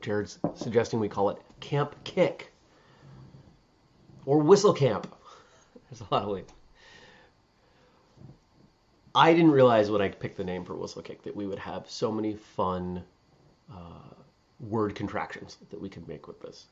Jared's 0.01 0.39
suggesting 0.55 1.01
we 1.01 1.09
call 1.09 1.29
it 1.31 1.39
Camp 1.61 1.95
Kick 2.05 2.53
or 4.25 4.39
Whistle 4.39 4.73
Camp. 4.73 5.13
There's 5.91 6.01
a 6.01 6.15
lot 6.15 6.23
of 6.23 6.31
ways. 6.31 6.47
I 9.15 9.35
didn't 9.35 9.51
realize 9.51 9.91
when 9.91 10.01
I 10.01 10.09
picked 10.09 10.37
the 10.37 10.45
name 10.45 10.65
for 10.65 10.75
Whistle 10.75 11.03
Kick 11.03 11.23
that 11.25 11.35
we 11.35 11.47
would 11.47 11.59
have 11.59 11.91
so 11.91 12.13
many 12.13 12.35
fun 12.35 13.03
uh, 13.71 14.15
word 14.61 14.95
contractions 14.95 15.59
that 15.71 15.81
we 15.81 15.89
could 15.89 16.07
make 16.07 16.29
with 16.29 16.41
this. 16.41 16.67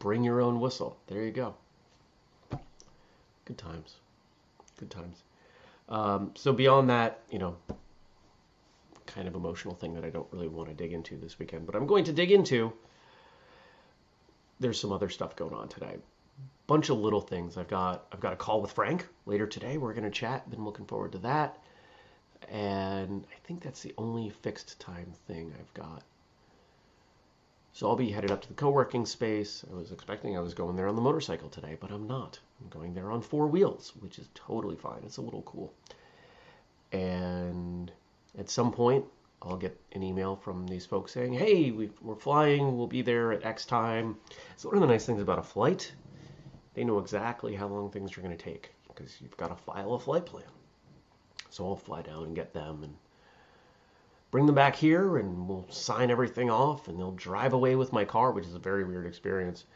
Bring 0.00 0.24
your 0.24 0.40
own 0.40 0.58
whistle. 0.58 0.98
There 1.06 1.22
you 1.22 1.30
go. 1.30 1.54
Good 3.44 3.58
times. 3.58 3.96
Good 4.78 4.90
times. 4.90 5.22
Um, 5.92 6.30
so 6.34 6.54
beyond 6.54 6.88
that, 6.88 7.20
you 7.30 7.38
know, 7.38 7.54
kind 9.04 9.28
of 9.28 9.34
emotional 9.34 9.74
thing 9.74 9.94
that 9.94 10.04
I 10.04 10.08
don't 10.08 10.26
really 10.32 10.48
want 10.48 10.70
to 10.70 10.74
dig 10.74 10.94
into 10.94 11.18
this 11.18 11.38
weekend, 11.38 11.66
but 11.66 11.76
I'm 11.76 11.86
going 11.86 12.04
to 12.04 12.14
dig 12.14 12.32
into. 12.32 12.72
There's 14.58 14.80
some 14.80 14.90
other 14.90 15.10
stuff 15.10 15.36
going 15.36 15.52
on 15.52 15.68
today. 15.68 15.98
Bunch 16.66 16.88
of 16.88 16.96
little 16.98 17.20
things. 17.20 17.58
I've 17.58 17.68
got 17.68 18.06
I've 18.10 18.20
got 18.20 18.32
a 18.32 18.36
call 18.36 18.62
with 18.62 18.72
Frank 18.72 19.06
later 19.26 19.46
today. 19.46 19.76
We're 19.76 19.92
going 19.92 20.04
to 20.04 20.10
chat. 20.10 20.48
Been 20.48 20.64
looking 20.64 20.86
forward 20.86 21.12
to 21.12 21.18
that. 21.18 21.58
And 22.48 23.26
I 23.30 23.46
think 23.46 23.62
that's 23.62 23.82
the 23.82 23.92
only 23.98 24.30
fixed 24.30 24.80
time 24.80 25.12
thing 25.26 25.52
I've 25.58 25.74
got. 25.74 26.04
So 27.74 27.88
I'll 27.88 27.96
be 27.96 28.10
headed 28.10 28.30
up 28.30 28.42
to 28.42 28.48
the 28.48 28.54
co-working 28.54 29.06
space. 29.06 29.64
I 29.70 29.74
was 29.74 29.92
expecting 29.92 30.36
I 30.36 30.40
was 30.40 30.52
going 30.52 30.76
there 30.76 30.88
on 30.88 30.94
the 30.94 31.00
motorcycle 31.00 31.48
today, 31.48 31.76
but 31.80 31.90
I'm 31.90 32.06
not. 32.06 32.38
I'm 32.60 32.68
going 32.68 32.92
there 32.92 33.10
on 33.10 33.22
four 33.22 33.46
wheels, 33.46 33.94
which 34.00 34.18
is 34.18 34.28
totally 34.34 34.76
fine. 34.76 35.02
It's 35.04 35.16
a 35.16 35.22
little 35.22 35.42
cool. 35.42 35.72
And 36.92 37.90
at 38.38 38.50
some 38.50 38.72
point, 38.72 39.06
I'll 39.40 39.56
get 39.56 39.80
an 39.92 40.02
email 40.02 40.36
from 40.36 40.66
these 40.66 40.84
folks 40.84 41.12
saying, 41.12 41.32
"Hey, 41.32 41.70
we 41.70 41.90
are 42.06 42.14
flying. 42.14 42.76
We'll 42.76 42.86
be 42.86 43.02
there 43.02 43.32
at 43.32 43.44
X 43.44 43.64
time." 43.64 44.18
So 44.56 44.68
one 44.68 44.76
of 44.76 44.82
the 44.82 44.92
nice 44.92 45.06
things 45.06 45.22
about 45.22 45.38
a 45.38 45.42
flight, 45.42 45.92
they 46.74 46.84
know 46.84 46.98
exactly 46.98 47.54
how 47.54 47.68
long 47.68 47.90
things 47.90 48.16
are 48.16 48.20
going 48.20 48.36
to 48.36 48.44
take 48.44 48.72
because 48.86 49.20
you've 49.20 49.36
got 49.38 49.48
to 49.48 49.56
file 49.56 49.94
a 49.94 49.98
flight 49.98 50.26
plan. 50.26 50.44
So 51.50 51.66
I'll 51.66 51.76
fly 51.76 52.02
down 52.02 52.24
and 52.24 52.36
get 52.36 52.52
them 52.52 52.82
and 52.84 52.94
bring 54.32 54.46
them 54.46 54.54
back 54.54 54.74
here 54.74 55.18
and 55.18 55.46
we'll 55.46 55.66
sign 55.70 56.10
everything 56.10 56.50
off 56.50 56.88
and 56.88 56.98
they'll 56.98 57.12
drive 57.12 57.52
away 57.52 57.76
with 57.76 57.92
my 57.92 58.04
car, 58.04 58.32
which 58.32 58.46
is 58.46 58.54
a 58.54 58.58
very 58.58 58.82
weird 58.82 59.06
experience. 59.06 59.66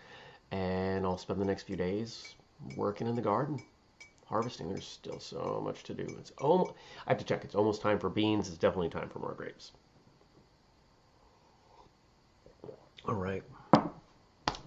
And 0.50 1.04
I'll 1.04 1.18
spend 1.18 1.40
the 1.40 1.44
next 1.44 1.64
few 1.64 1.76
days 1.76 2.34
working 2.74 3.06
in 3.06 3.14
the 3.14 3.22
garden, 3.22 3.62
harvesting. 4.24 4.70
There's 4.70 4.86
still 4.86 5.20
so 5.20 5.60
much 5.62 5.84
to 5.84 5.94
do. 5.94 6.04
It's 6.18 6.32
almost, 6.38 6.72
I 7.06 7.10
have 7.10 7.18
to 7.18 7.24
check. 7.24 7.44
It's 7.44 7.54
almost 7.54 7.82
time 7.82 7.98
for 7.98 8.08
beans. 8.08 8.48
It's 8.48 8.56
definitely 8.56 8.88
time 8.88 9.10
for 9.10 9.18
more 9.18 9.34
grapes. 9.34 9.72
All 13.06 13.14
right. 13.14 13.42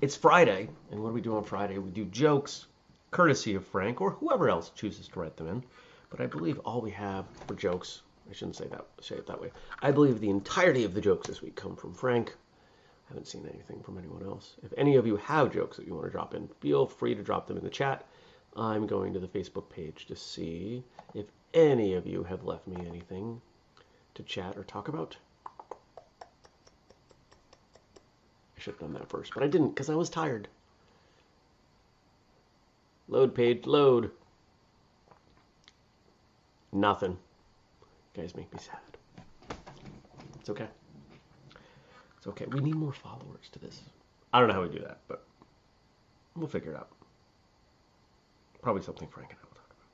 It's 0.01 0.15
Friday, 0.15 0.69
and 0.91 1.01
what 1.01 1.09
do 1.09 1.13
we 1.15 1.21
do 1.21 1.35
on 1.35 1.43
Friday? 1.43 1.77
We 1.79 1.89
do 1.89 2.05
jokes, 2.05 2.67
courtesy 3.11 3.55
of 3.55 3.65
Frank 3.65 4.01
or 4.01 4.11
whoever 4.11 4.49
else 4.49 4.69
chooses 4.69 5.07
to 5.09 5.19
write 5.19 5.35
them 5.35 5.47
in. 5.47 5.63
But 6.11 6.21
I 6.21 6.27
believe 6.27 6.59
all 6.59 6.79
we 6.79 6.91
have 6.91 7.25
for 7.47 7.55
jokes 7.55 8.03
I 8.29 8.33
shouldn't 8.33 8.57
say 8.57 8.67
that 8.67 8.85
say 9.01 9.15
it 9.15 9.27
that 9.27 9.41
way. 9.41 9.51
I 9.81 9.91
believe 9.91 10.19
the 10.19 10.29
entirety 10.29 10.83
of 10.83 10.93
the 10.93 11.01
jokes 11.01 11.27
this 11.27 11.41
week 11.41 11.55
come 11.55 11.75
from 11.75 11.93
Frank. 11.93 12.35
I 13.07 13.09
haven't 13.09 13.27
seen 13.27 13.47
anything 13.51 13.81
from 13.81 13.97
anyone 13.97 14.23
else. 14.23 14.55
If 14.63 14.71
any 14.77 14.95
of 14.95 15.07
you 15.07 15.15
have 15.17 15.51
jokes 15.51 15.77
that 15.77 15.87
you 15.87 15.95
want 15.95 16.05
to 16.05 16.11
drop 16.11 16.35
in, 16.35 16.47
feel 16.59 16.85
free 16.85 17.15
to 17.15 17.23
drop 17.23 17.47
them 17.47 17.57
in 17.57 17.63
the 17.63 17.69
chat. 17.69 18.05
I'm 18.55 18.85
going 18.85 19.13
to 19.13 19.19
the 19.19 19.27
Facebook 19.27 19.69
page 19.69 20.05
to 20.07 20.15
see 20.15 20.83
if 21.15 21.25
any 21.53 21.93
of 21.95 22.05
you 22.05 22.23
have 22.23 22.43
left 22.43 22.67
me 22.67 22.85
anything 22.87 23.41
to 24.13 24.23
chat 24.23 24.57
or 24.57 24.63
talk 24.63 24.87
about. 24.87 25.17
I 28.59 28.61
should 28.61 28.73
have 28.73 28.81
done 28.81 28.93
that 28.93 29.09
first, 29.09 29.33
but 29.33 29.41
I 29.41 29.47
didn't 29.47 29.69
because 29.69 29.89
I 29.89 29.95
was 29.95 30.09
tired. 30.09 30.47
Load 33.07 33.33
page, 33.33 33.65
load. 33.65 34.11
Nothing. 36.71 37.17
Guys 38.15 38.35
make 38.35 38.51
me 38.51 38.59
sad. 38.59 39.57
It's 40.39 40.49
okay. 40.49 40.67
It's 42.17 42.27
okay. 42.27 42.45
We 42.45 42.59
need 42.59 42.75
more 42.75 42.91
followers 42.91 43.49
to 43.51 43.59
this. 43.59 43.81
I 44.33 44.39
don't 44.39 44.47
know 44.47 44.55
how 44.55 44.63
we 44.63 44.69
do 44.69 44.79
that, 44.79 44.99
but 45.07 45.25
we'll 46.35 46.47
figure 46.47 46.71
it 46.71 46.77
out. 46.77 46.89
Probably 48.61 48.81
something 48.81 49.07
Frank 49.07 49.29
and 49.29 49.39
I 49.39 49.45
will 49.45 49.55
talk 49.55 49.69
about. 49.69 49.87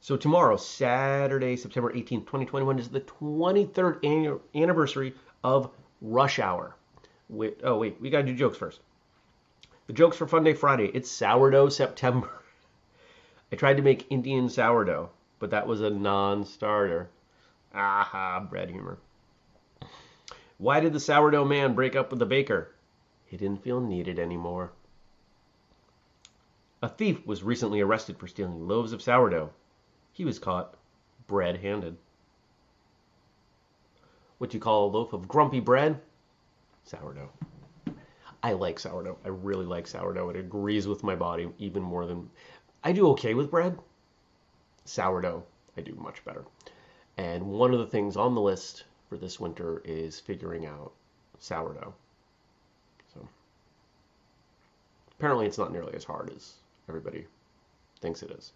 So 0.00 0.16
tomorrow, 0.16 0.56
Saturday, 0.56 1.56
September 1.56 1.92
18th, 1.92 2.26
2021, 2.26 2.78
is 2.78 2.88
the 2.88 3.00
23rd 3.00 4.40
anniversary 4.54 5.14
of 5.42 5.70
Rush 6.00 6.38
Hour. 6.38 6.76
Wait, 7.28 7.60
oh 7.64 7.78
wait, 7.78 8.00
we 8.00 8.10
gotta 8.10 8.24
do 8.24 8.34
jokes 8.34 8.58
first. 8.58 8.80
The 9.86 9.92
jokes 9.92 10.16
for 10.16 10.26
Fun 10.26 10.44
Day 10.44 10.54
Friday. 10.54 10.90
It's 10.92 11.10
Sourdough 11.10 11.70
September. 11.70 12.30
I 13.52 13.56
tried 13.56 13.78
to 13.78 13.82
make 13.82 14.10
Indian 14.10 14.48
sourdough 14.50 15.10
but 15.38 15.50
that 15.50 15.66
was 15.66 15.80
a 15.80 15.90
non-starter. 15.90 17.08
Aha, 17.74 18.46
bread 18.48 18.70
humor. 18.70 18.98
Why 20.58 20.80
did 20.80 20.92
the 20.92 21.00
sourdough 21.00 21.44
man 21.44 21.74
break 21.74 21.94
up 21.94 22.10
with 22.10 22.18
the 22.18 22.26
baker? 22.26 22.74
He 23.26 23.36
didn't 23.36 23.62
feel 23.62 23.80
needed 23.80 24.18
anymore. 24.18 24.72
A 26.82 26.88
thief 26.88 27.26
was 27.26 27.42
recently 27.42 27.80
arrested 27.80 28.18
for 28.18 28.26
stealing 28.26 28.66
loaves 28.66 28.92
of 28.92 29.02
sourdough. 29.02 29.50
He 30.12 30.24
was 30.24 30.38
caught 30.38 30.74
bread 31.26 31.58
handed. 31.58 31.96
What 34.38 34.50
do 34.50 34.56
you 34.56 34.60
call 34.60 34.86
a 34.86 34.94
loaf 34.94 35.12
of 35.12 35.28
grumpy 35.28 35.60
bread? 35.60 36.00
Sourdough. 36.84 37.30
I 38.42 38.52
like 38.52 38.78
sourdough. 38.78 39.18
I 39.24 39.28
really 39.28 39.66
like 39.66 39.86
sourdough. 39.86 40.30
It 40.30 40.36
agrees 40.36 40.86
with 40.86 41.02
my 41.02 41.16
body 41.16 41.48
even 41.58 41.82
more 41.82 42.06
than 42.06 42.30
I 42.84 42.92
do 42.92 43.08
okay 43.10 43.34
with 43.34 43.50
bread. 43.50 43.78
Sourdough, 44.88 45.44
I 45.76 45.82
do 45.82 45.94
much 45.96 46.24
better. 46.24 46.44
And 47.18 47.44
one 47.44 47.74
of 47.74 47.78
the 47.78 47.86
things 47.86 48.16
on 48.16 48.34
the 48.34 48.40
list 48.40 48.84
for 49.08 49.18
this 49.18 49.38
winter 49.38 49.82
is 49.84 50.18
figuring 50.18 50.64
out 50.64 50.92
sourdough. 51.38 51.92
So 53.12 53.28
apparently 55.18 55.46
it's 55.46 55.58
not 55.58 55.72
nearly 55.72 55.92
as 55.94 56.04
hard 56.04 56.32
as 56.34 56.54
everybody 56.88 57.26
thinks 58.00 58.22
it 58.22 58.30
is. 58.30 58.52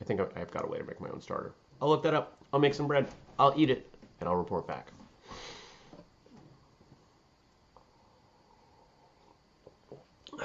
I 0.00 0.04
think 0.04 0.20
I've 0.20 0.52
got 0.52 0.64
a 0.64 0.68
way 0.68 0.78
to 0.78 0.84
make 0.84 1.00
my 1.00 1.08
own 1.08 1.20
starter. 1.20 1.52
I'll 1.80 1.88
look 1.88 2.04
that 2.04 2.14
up. 2.14 2.38
I'll 2.52 2.60
make 2.60 2.74
some 2.74 2.86
bread. 2.86 3.08
I'll 3.38 3.54
eat 3.56 3.70
it 3.70 3.92
and 4.20 4.28
I'll 4.28 4.36
report 4.36 4.68
back. 4.68 4.92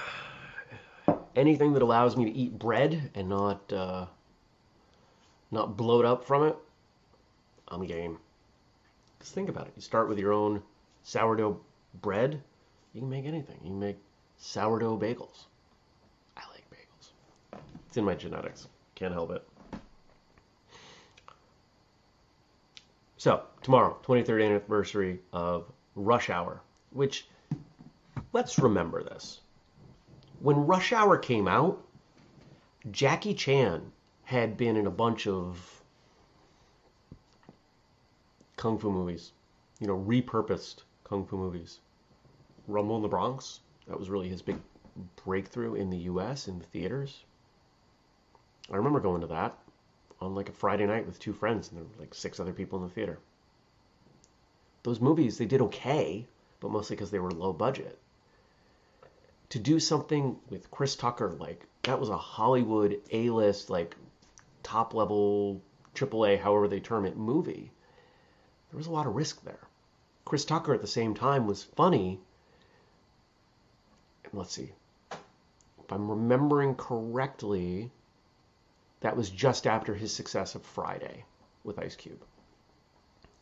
anything 1.36 1.74
that 1.74 1.84
allows 1.84 2.18
me 2.18 2.26
to 2.26 2.32
eat 2.32 2.58
bread 2.58 3.12
and 3.14 3.30
not 3.30 3.72
uh, 3.72 4.08
not 5.52 5.78
bloat 5.78 6.06
up 6.06 6.24
from 6.26 6.44
it, 6.44 6.56
I'm 7.68 7.86
game. 7.86 8.18
Just 9.20 9.34
think 9.34 9.50
about 9.50 9.68
it. 9.68 9.74
You 9.76 9.82
start 9.82 10.10
with 10.10 10.20
your 10.20 10.34
own 10.34 10.62
sourdough 11.04 11.60
bread. 12.02 12.42
You 12.94 13.02
can 13.02 13.10
make 13.10 13.26
anything. 13.26 13.58
You 13.64 13.72
can 13.72 13.80
make 13.80 13.98
sourdough 14.38 14.98
bagels. 14.98 15.46
I 16.36 16.42
like 16.52 16.66
bagels. 16.70 17.60
It's 17.88 17.98
in 17.98 18.06
my 18.06 18.16
genetics. 18.16 18.68
Can't 18.96 19.14
help 19.14 19.32
it. 19.32 19.48
So, 23.18 23.44
tomorrow, 23.64 23.98
23rd 24.06 24.46
anniversary 24.46 25.20
of 25.34 25.66
Rush 25.96 26.30
Hour, 26.30 26.62
which, 26.92 27.28
let's 28.32 28.60
remember 28.60 29.04
this 29.04 29.42
when 30.40 30.68
Rush 30.68 30.94
Hour 30.94 31.18
came 31.18 31.48
out, 31.48 31.84
Jackie 32.92 33.34
Chan 33.34 33.92
had 34.28 34.58
been 34.58 34.76
in 34.76 34.88
a 34.88 34.92
bunch 34.92 35.26
of 35.26 35.82
kung 38.58 38.78
fu 38.78 38.92
movies, 38.92 39.32
you 39.80 39.88
know, 39.88 39.98
repurposed 39.98 40.84
kung 41.06 41.26
fu 41.26 41.38
movies. 41.38 41.80
Rumble 42.68 42.98
in 42.98 43.04
the 43.04 43.08
Bronx, 43.08 43.62
that 43.88 43.98
was 43.98 44.10
really 44.10 44.28
his 44.28 44.42
big 44.42 44.58
breakthrough 45.24 45.76
in 45.76 45.90
the 45.90 46.10
US 46.12 46.50
in 46.50 46.60
the 46.60 46.66
theaters. 46.66 47.24
I 48.70 48.76
remember 48.76 49.00
going 49.00 49.22
to 49.22 49.28
that 49.28 49.58
on 50.20 50.36
like 50.36 50.50
a 50.50 50.52
Friday 50.52 50.86
night 50.86 51.06
with 51.06 51.20
two 51.20 51.32
friends, 51.32 51.70
and 51.70 51.78
there 51.78 51.86
were 51.86 52.02
like 52.02 52.14
six 52.14 52.38
other 52.38 52.52
people 52.52 52.80
in 52.80 52.84
the 52.84 52.94
theater. 52.94 53.20
Those 54.84 55.00
movies, 55.00 55.38
they 55.38 55.46
did 55.46 55.62
okay, 55.62 56.28
but 56.60 56.72
mostly 56.72 56.98
because 56.98 57.12
they 57.12 57.20
were 57.20 57.32
low 57.32 57.54
budget 57.54 57.98
to 59.50 59.60
do 59.60 59.80
something 59.80 60.38
with 60.50 60.70
Chris 60.70 60.98
Tucker, 60.98 61.32
like 61.40 61.66
that 61.84 61.98
was 61.98 62.10
a 62.10 62.18
Hollywood 62.18 63.00
A 63.12 63.30
list, 63.30 63.70
like 63.70 63.96
top 64.68 64.94
level 64.94 65.62
AAA, 65.96 66.40
however 66.40 66.68
they 66.68 66.80
term 66.80 67.06
it, 67.06 67.16
movie. 67.18 67.72
There 68.70 68.78
was 68.78 68.88
a 68.88 68.92
lot 68.92 69.08
of 69.08 69.16
risk 69.16 69.44
there. 69.44 69.68
Chris 70.26 70.44
Tucker 70.44 70.74
at 70.74 70.82
the 70.82 70.88
same 70.88 71.14
time 71.14 71.48
was 71.48 71.64
funny. 71.64 72.20
And 74.26 74.34
let's 74.34 74.52
see. 74.52 74.74
If 75.12 75.92
I'm 75.92 76.10
remembering 76.10 76.76
correctly, 76.76 77.92
that 79.00 79.16
was 79.16 79.30
just 79.30 79.66
after 79.66 79.96
his 79.96 80.14
success 80.14 80.56
of 80.56 80.64
Friday 80.64 81.24
with 81.64 81.80
Ice 81.80 81.96
Cube. 81.96 82.22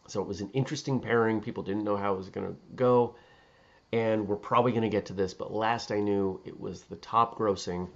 So 0.08 0.22
it 0.22 0.28
was 0.28 0.42
an 0.42 0.52
interesting 0.54 1.00
pairing. 1.00 1.42
People 1.42 1.64
didn't 1.64 1.84
know 1.84 1.98
how 1.98 2.14
it 2.14 2.18
was 2.18 2.30
going 2.30 2.48
to 2.48 2.56
go 2.76 3.16
and 3.92 4.28
we're 4.28 4.36
probably 4.36 4.72
going 4.72 4.84
to 4.84 4.90
get 4.90 5.06
to 5.06 5.14
this, 5.14 5.34
but 5.34 5.54
last 5.54 5.92
I 5.92 6.00
knew 6.00 6.42
it 6.44 6.60
was 6.60 6.82
the 6.84 6.98
top 6.98 7.38
grossing 7.38 7.88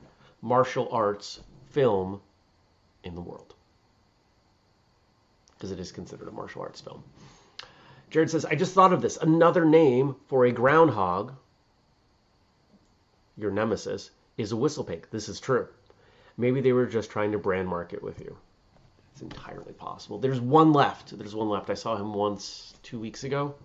martial 0.42 0.88
arts 0.92 1.42
film 1.72 2.22
in 3.04 3.16
the 3.16 3.22
world. 3.22 3.54
Because 5.58 5.72
it 5.72 5.80
is 5.80 5.92
considered 5.92 6.28
a 6.28 6.32
martial 6.32 6.62
arts 6.62 6.82
film. 6.82 7.04
Jared 8.10 8.32
says, 8.32 8.46
I 8.46 8.56
just 8.56 8.74
thought 8.74 8.94
of 8.94 9.02
this. 9.02 9.18
Another 9.18 9.66
name 9.66 10.16
for 10.28 10.46
a 10.46 10.52
groundhog, 10.52 11.34
your 13.38 13.52
nemesis, 13.52 14.10
is 14.38 14.52
a 14.52 14.56
whistlepig. 14.56 15.10
This 15.12 15.30
is 15.30 15.40
true. 15.40 15.68
Maybe 16.38 16.62
they 16.62 16.72
were 16.72 16.86
just 16.86 17.12
trying 17.12 17.34
to 17.34 17.38
brand 17.38 17.68
market 17.68 18.02
with 18.02 18.20
you. 18.22 18.38
It's 19.12 19.22
entirely 19.22 19.74
possible. 19.74 20.18
There's 20.18 20.40
one 20.40 20.72
left. 20.72 21.18
There's 21.18 21.36
one 21.36 21.50
left. 21.50 21.70
I 21.70 21.74
saw 21.74 21.98
him 21.98 22.14
once 22.14 22.74
two 22.82 23.00
weeks 23.00 23.26
ago, 23.26 23.56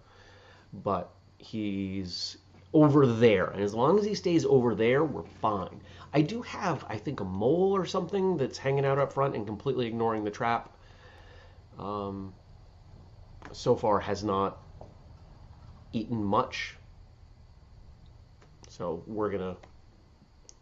but 0.73 1.11
he's 1.39 2.37
over 2.73 3.07
there. 3.07 3.47
And 3.47 3.63
as 3.63 3.73
long 3.73 3.99
as 3.99 4.05
he 4.05 4.15
stays 4.15 4.45
over 4.45 4.75
there, 4.75 5.05
we're 5.05 5.23
fine. 5.41 5.81
I 6.15 6.23
do 6.23 6.43
have, 6.43 6.85
I 6.89 6.97
think, 6.97 7.19
a 7.19 7.25
mole 7.25 7.73
or 7.77 7.85
something 7.85 8.37
that's 8.37 8.57
hanging 8.57 8.85
out 8.85 9.01
up 9.01 9.13
front 9.13 9.35
and 9.35 9.45
completely 9.45 9.89
ignoring 9.89 10.23
the 10.23 10.31
trap. 10.31 10.71
Um, 11.77 12.33
so 13.51 13.75
far 13.75 13.99
has 13.99 14.23
not 14.23 14.63
eaten 15.93 16.23
much. 16.23 16.77
So 18.69 19.03
we're 19.09 19.31
gonna 19.31 19.57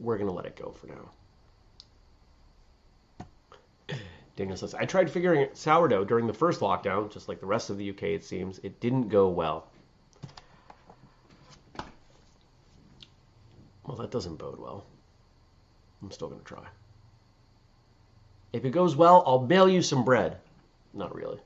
we're 0.00 0.16
gonna 0.16 0.32
let 0.32 0.46
it 0.46 0.56
go 0.56 0.72
for 0.72 0.86
now. 0.86 1.10
Daniel 4.36 4.56
says, 4.56 4.74
I 4.74 4.86
tried 4.86 5.10
figuring 5.10 5.48
sourdough 5.52 6.06
during 6.06 6.26
the 6.26 6.32
first 6.32 6.60
lockdown, 6.60 7.12
just 7.12 7.28
like 7.28 7.40
the 7.40 7.46
rest 7.46 7.68
of 7.68 7.76
the 7.76 7.90
UK, 7.90 8.04
it 8.04 8.24
seems. 8.24 8.58
It 8.60 8.80
didn't 8.80 9.10
go 9.10 9.28
well. 9.28 9.68
Well, 13.86 13.98
that 13.98 14.10
doesn't 14.10 14.36
bode 14.36 14.58
well. 14.58 14.86
I'm 16.02 16.10
still 16.10 16.28
going 16.28 16.40
to 16.40 16.46
try. 16.46 16.64
If 18.52 18.64
it 18.64 18.70
goes 18.70 18.96
well, 18.96 19.22
I'll 19.26 19.46
mail 19.46 19.68
you 19.68 19.82
some 19.82 20.04
bread. 20.04 20.36
Not 20.92 21.14
really, 21.14 21.38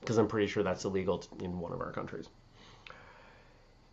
because 0.00 0.18
I'm 0.18 0.28
pretty 0.28 0.46
sure 0.46 0.62
that's 0.62 0.84
illegal 0.84 1.24
in 1.40 1.58
one 1.58 1.72
of 1.72 1.80
our 1.80 1.90
countries. 1.90 2.28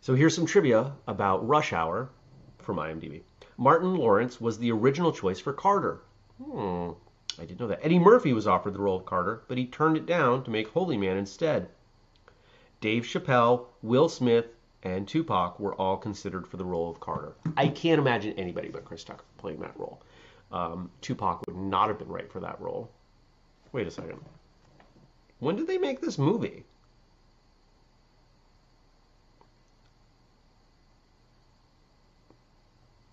So 0.00 0.14
here's 0.14 0.34
some 0.34 0.46
trivia 0.46 0.92
about 1.08 1.46
Rush 1.48 1.72
Hour 1.72 2.10
from 2.58 2.76
IMDb. 2.76 3.22
Martin 3.56 3.96
Lawrence 3.96 4.40
was 4.40 4.58
the 4.58 4.70
original 4.70 5.10
choice 5.10 5.40
for 5.40 5.52
Carter. 5.52 6.00
Hmm, 6.40 6.90
I 7.38 7.44
didn't 7.44 7.58
know 7.58 7.66
that. 7.66 7.84
Eddie 7.84 7.98
Murphy 7.98 8.32
was 8.32 8.46
offered 8.46 8.74
the 8.74 8.80
role 8.80 8.98
of 8.98 9.06
Carter, 9.06 9.42
but 9.48 9.58
he 9.58 9.66
turned 9.66 9.96
it 9.96 10.06
down 10.06 10.44
to 10.44 10.50
make 10.50 10.68
Holy 10.68 10.96
Man 10.96 11.16
instead. 11.16 11.68
Dave 12.80 13.04
Chappelle, 13.04 13.66
Will 13.82 14.08
Smith, 14.08 14.46
and 14.86 15.08
Tupac 15.08 15.58
were 15.58 15.74
all 15.74 15.96
considered 15.96 16.46
for 16.46 16.58
the 16.58 16.64
role 16.64 16.88
of 16.88 17.00
Carter. 17.00 17.32
I 17.56 17.66
can't 17.68 17.98
imagine 17.98 18.34
anybody 18.34 18.68
but 18.68 18.84
Chris 18.84 19.02
Tucker 19.02 19.24
playing 19.36 19.60
that 19.60 19.76
role. 19.76 20.00
Um, 20.52 20.90
Tupac 21.00 21.44
would 21.46 21.56
not 21.56 21.88
have 21.88 21.98
been 21.98 22.08
right 22.08 22.30
for 22.30 22.38
that 22.40 22.60
role. 22.60 22.88
Wait 23.72 23.88
a 23.88 23.90
second. 23.90 24.20
When 25.40 25.56
did 25.56 25.66
they 25.66 25.78
make 25.78 26.00
this 26.00 26.18
movie? 26.18 26.64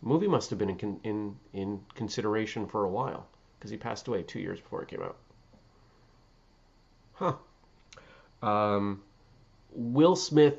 The 0.04 0.10
movie 0.10 0.28
must 0.28 0.52
have 0.52 0.60
been 0.60 0.70
in, 0.70 1.00
in, 1.04 1.36
in 1.54 1.80
consideration 1.96 2.68
for 2.68 2.84
a 2.84 2.90
while 2.90 3.26
because 3.58 3.72
he 3.72 3.78
passed 3.78 4.08
away 4.08 4.22
two 4.22 4.40
years 4.40 4.60
before 4.60 4.84
it 4.84 4.90
came 4.90 5.02
out. 5.02 5.18
Huh. 7.14 7.34
Um, 8.44 9.02
Will 9.72 10.16
Smith 10.16 10.58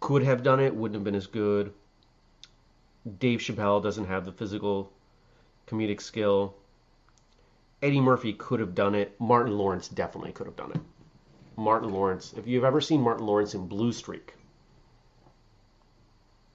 could 0.00 0.22
have 0.22 0.42
done 0.42 0.60
it, 0.60 0.74
wouldn't 0.74 0.96
have 0.96 1.04
been 1.04 1.14
as 1.14 1.26
good. 1.26 1.72
Dave 3.18 3.40
Chappelle 3.40 3.82
doesn't 3.82 4.06
have 4.06 4.24
the 4.24 4.32
physical 4.32 4.92
comedic 5.66 6.00
skill. 6.00 6.54
Eddie 7.82 8.00
Murphy 8.00 8.32
could 8.32 8.60
have 8.60 8.74
done 8.74 8.94
it. 8.94 9.14
Martin 9.20 9.56
Lawrence 9.56 9.88
definitely 9.88 10.32
could 10.32 10.46
have 10.46 10.56
done 10.56 10.72
it. 10.72 10.80
Martin 11.56 11.92
Lawrence, 11.92 12.34
if 12.36 12.46
you've 12.46 12.64
ever 12.64 12.80
seen 12.80 13.00
Martin 13.00 13.26
Lawrence 13.26 13.54
in 13.54 13.66
Blue 13.66 13.92
Streak, 13.92 14.34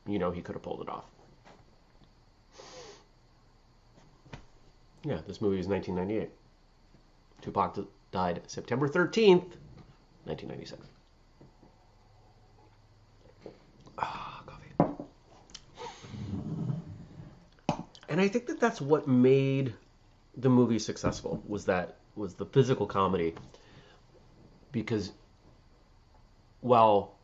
you 0.06 0.20
know 0.20 0.32
he 0.32 0.42
could 0.42 0.56
have 0.56 0.64
pulled 0.64 0.82
it 0.82 0.90
off. 0.90 1.06
Yeah, 5.04 5.20
this 5.28 5.42
movie 5.42 5.60
is 5.60 5.68
1998. 5.68 6.32
Tupac 7.42 7.86
died 8.12 8.42
September 8.48 8.88
13th, 8.88 9.58
1996. 10.26 10.88
Ah, 13.98 14.44
and 18.10 18.22
I 18.22 18.28
think 18.28 18.48
that 18.48 18.60
that's 18.60 18.82
what 18.82 19.08
made 19.08 19.74
the 20.38 20.50
movie 20.50 20.80
successful 20.80 21.44
was 21.48 21.66
that 21.66 21.98
was 22.16 22.36
the 22.36 22.46
physical 22.46 22.86
comedy 22.88 23.36
because 24.72 25.12
while 26.62 27.16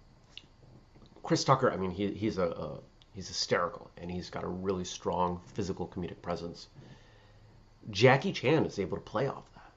Chris 1.23 1.43
Tucker, 1.43 1.71
I 1.71 1.77
mean, 1.77 1.91
he, 1.91 2.11
he's 2.13 2.37
a, 2.37 2.47
a 2.47 2.79
he's 3.13 3.27
hysterical 3.27 3.91
and 3.97 4.11
he's 4.11 4.29
got 4.29 4.43
a 4.43 4.47
really 4.47 4.85
strong 4.85 5.41
physical 5.53 5.87
comedic 5.87 6.21
presence. 6.21 6.67
Jackie 7.91 8.33
Chan 8.33 8.65
is 8.65 8.79
able 8.79 8.97
to 8.97 9.03
play 9.03 9.27
off 9.27 9.45
that. 9.55 9.71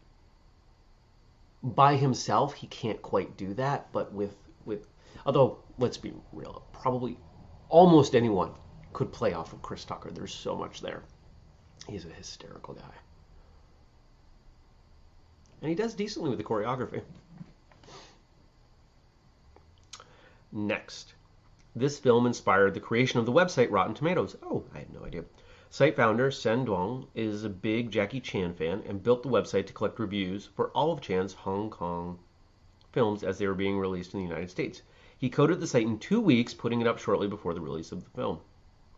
by 1.62 1.96
himself 1.96 2.54
he 2.54 2.66
can't 2.68 3.02
quite 3.02 3.36
do 3.36 3.54
that, 3.54 3.92
but 3.92 4.12
with 4.12 4.34
with 4.64 4.86
although 5.26 5.58
let's 5.78 5.96
be 5.96 6.12
real, 6.32 6.62
probably 6.72 7.16
almost 7.68 8.14
anyone 8.14 8.52
could 8.92 9.12
play 9.12 9.32
off 9.32 9.52
of 9.52 9.62
Chris 9.62 9.84
Tucker. 9.84 10.10
There's 10.10 10.34
so 10.34 10.54
much 10.54 10.80
there. 10.80 11.02
He's 11.88 12.04
a 12.04 12.10
hysterical 12.10 12.74
guy. 12.74 12.94
And 15.60 15.68
he 15.68 15.74
does 15.74 15.94
decently 15.94 16.30
with 16.30 16.38
the 16.38 16.44
choreography. 16.44 17.02
Next. 20.50 21.14
This 21.74 21.98
film 21.98 22.26
inspired 22.26 22.74
the 22.74 22.80
creation 22.80 23.18
of 23.18 23.26
the 23.26 23.32
website 23.32 23.70
Rotten 23.70 23.94
Tomatoes. 23.94 24.36
Oh, 24.42 24.64
I 24.74 24.80
had 24.80 24.92
no 24.92 25.04
idea. 25.04 25.24
Site 25.70 25.96
founder 25.96 26.30
Senh 26.30 26.66
Duong 26.66 27.06
is 27.14 27.44
a 27.44 27.48
big 27.48 27.90
Jackie 27.90 28.20
Chan 28.20 28.52
fan 28.52 28.82
and 28.86 29.02
built 29.02 29.22
the 29.22 29.30
website 29.30 29.66
to 29.68 29.72
collect 29.72 29.98
reviews 29.98 30.50
for 30.54 30.68
all 30.72 30.92
of 30.92 31.00
Chan's 31.00 31.32
Hong 31.32 31.70
Kong 31.70 32.18
films 32.92 33.22
as 33.22 33.38
they 33.38 33.46
were 33.46 33.54
being 33.54 33.78
released 33.78 34.12
in 34.12 34.20
the 34.20 34.26
United 34.26 34.50
States. 34.50 34.82
He 35.22 35.30
coded 35.30 35.60
the 35.60 35.68
site 35.68 35.86
in 35.86 36.00
two 36.00 36.20
weeks, 36.20 36.52
putting 36.52 36.80
it 36.80 36.88
up 36.88 36.98
shortly 36.98 37.28
before 37.28 37.54
the 37.54 37.60
release 37.60 37.92
of 37.92 38.02
the 38.02 38.10
film. 38.10 38.40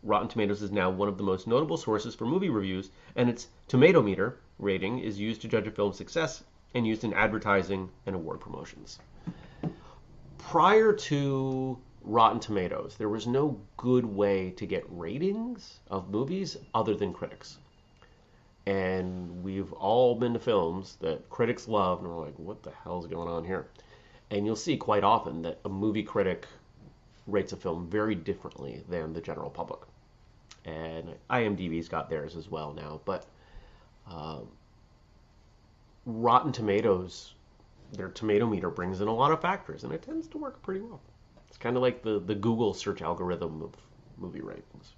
Rotten 0.01 0.27
Tomatoes 0.27 0.63
is 0.63 0.71
now 0.71 0.89
one 0.89 1.07
of 1.07 1.19
the 1.19 1.23
most 1.23 1.45
notable 1.45 1.77
sources 1.77 2.15
for 2.15 2.25
movie 2.25 2.49
reviews, 2.49 2.89
and 3.15 3.29
its 3.29 3.49
tomato 3.67 4.01
meter 4.01 4.39
rating 4.57 4.97
is 4.97 5.19
used 5.19 5.43
to 5.43 5.47
judge 5.47 5.67
a 5.67 5.71
film's 5.71 5.97
success 5.97 6.43
and 6.73 6.87
used 6.87 7.03
in 7.03 7.13
advertising 7.13 7.91
and 8.07 8.15
award 8.15 8.39
promotions. 8.39 8.97
Prior 10.39 10.93
to 10.93 11.77
Rotten 12.01 12.39
Tomatoes, 12.39 12.95
there 12.97 13.07
was 13.07 13.27
no 13.27 13.61
good 13.77 14.07
way 14.07 14.49
to 14.57 14.65
get 14.65 14.83
ratings 14.89 15.79
of 15.91 16.09
movies 16.09 16.57
other 16.73 16.95
than 16.95 17.13
critics. 17.13 17.59
And 18.65 19.43
we've 19.43 19.71
all 19.73 20.15
been 20.15 20.33
to 20.33 20.39
films 20.39 20.97
that 21.01 21.29
critics 21.29 21.67
love, 21.67 21.99
and 21.99 22.09
we're 22.09 22.25
like, 22.25 22.39
what 22.39 22.63
the 22.63 22.71
hell's 22.83 23.05
going 23.05 23.29
on 23.29 23.45
here? 23.45 23.67
And 24.31 24.45
you'll 24.45 24.55
see 24.55 24.77
quite 24.77 25.03
often 25.03 25.41
that 25.43 25.59
a 25.65 25.69
movie 25.69 26.03
critic 26.03 26.47
rates 27.27 27.53
a 27.53 27.55
film 27.55 27.87
very 27.87 28.15
differently 28.15 28.83
than 28.89 29.13
the 29.13 29.21
general 29.21 29.49
public. 29.49 29.79
And 30.65 31.15
IMDb's 31.29 31.87
got 31.87 32.09
theirs 32.09 32.35
as 32.35 32.49
well 32.49 32.73
now, 32.73 33.01
but 33.05 33.25
uh, 34.09 34.39
Rotten 36.05 36.51
Tomatoes, 36.51 37.33
their 37.93 38.09
tomato 38.09 38.47
meter 38.47 38.69
brings 38.69 39.01
in 39.01 39.07
a 39.07 39.13
lot 39.13 39.31
of 39.31 39.41
factors, 39.41 39.83
and 39.83 39.93
it 39.93 40.01
tends 40.01 40.27
to 40.29 40.37
work 40.37 40.61
pretty 40.61 40.81
well. 40.81 41.01
It's 41.47 41.57
kind 41.57 41.75
of 41.75 41.81
like 41.81 42.01
the, 42.01 42.19
the 42.19 42.35
Google 42.35 42.73
search 42.73 43.01
algorithm 43.01 43.61
of 43.61 43.71
movie 44.17 44.41
ratings. 44.41 44.93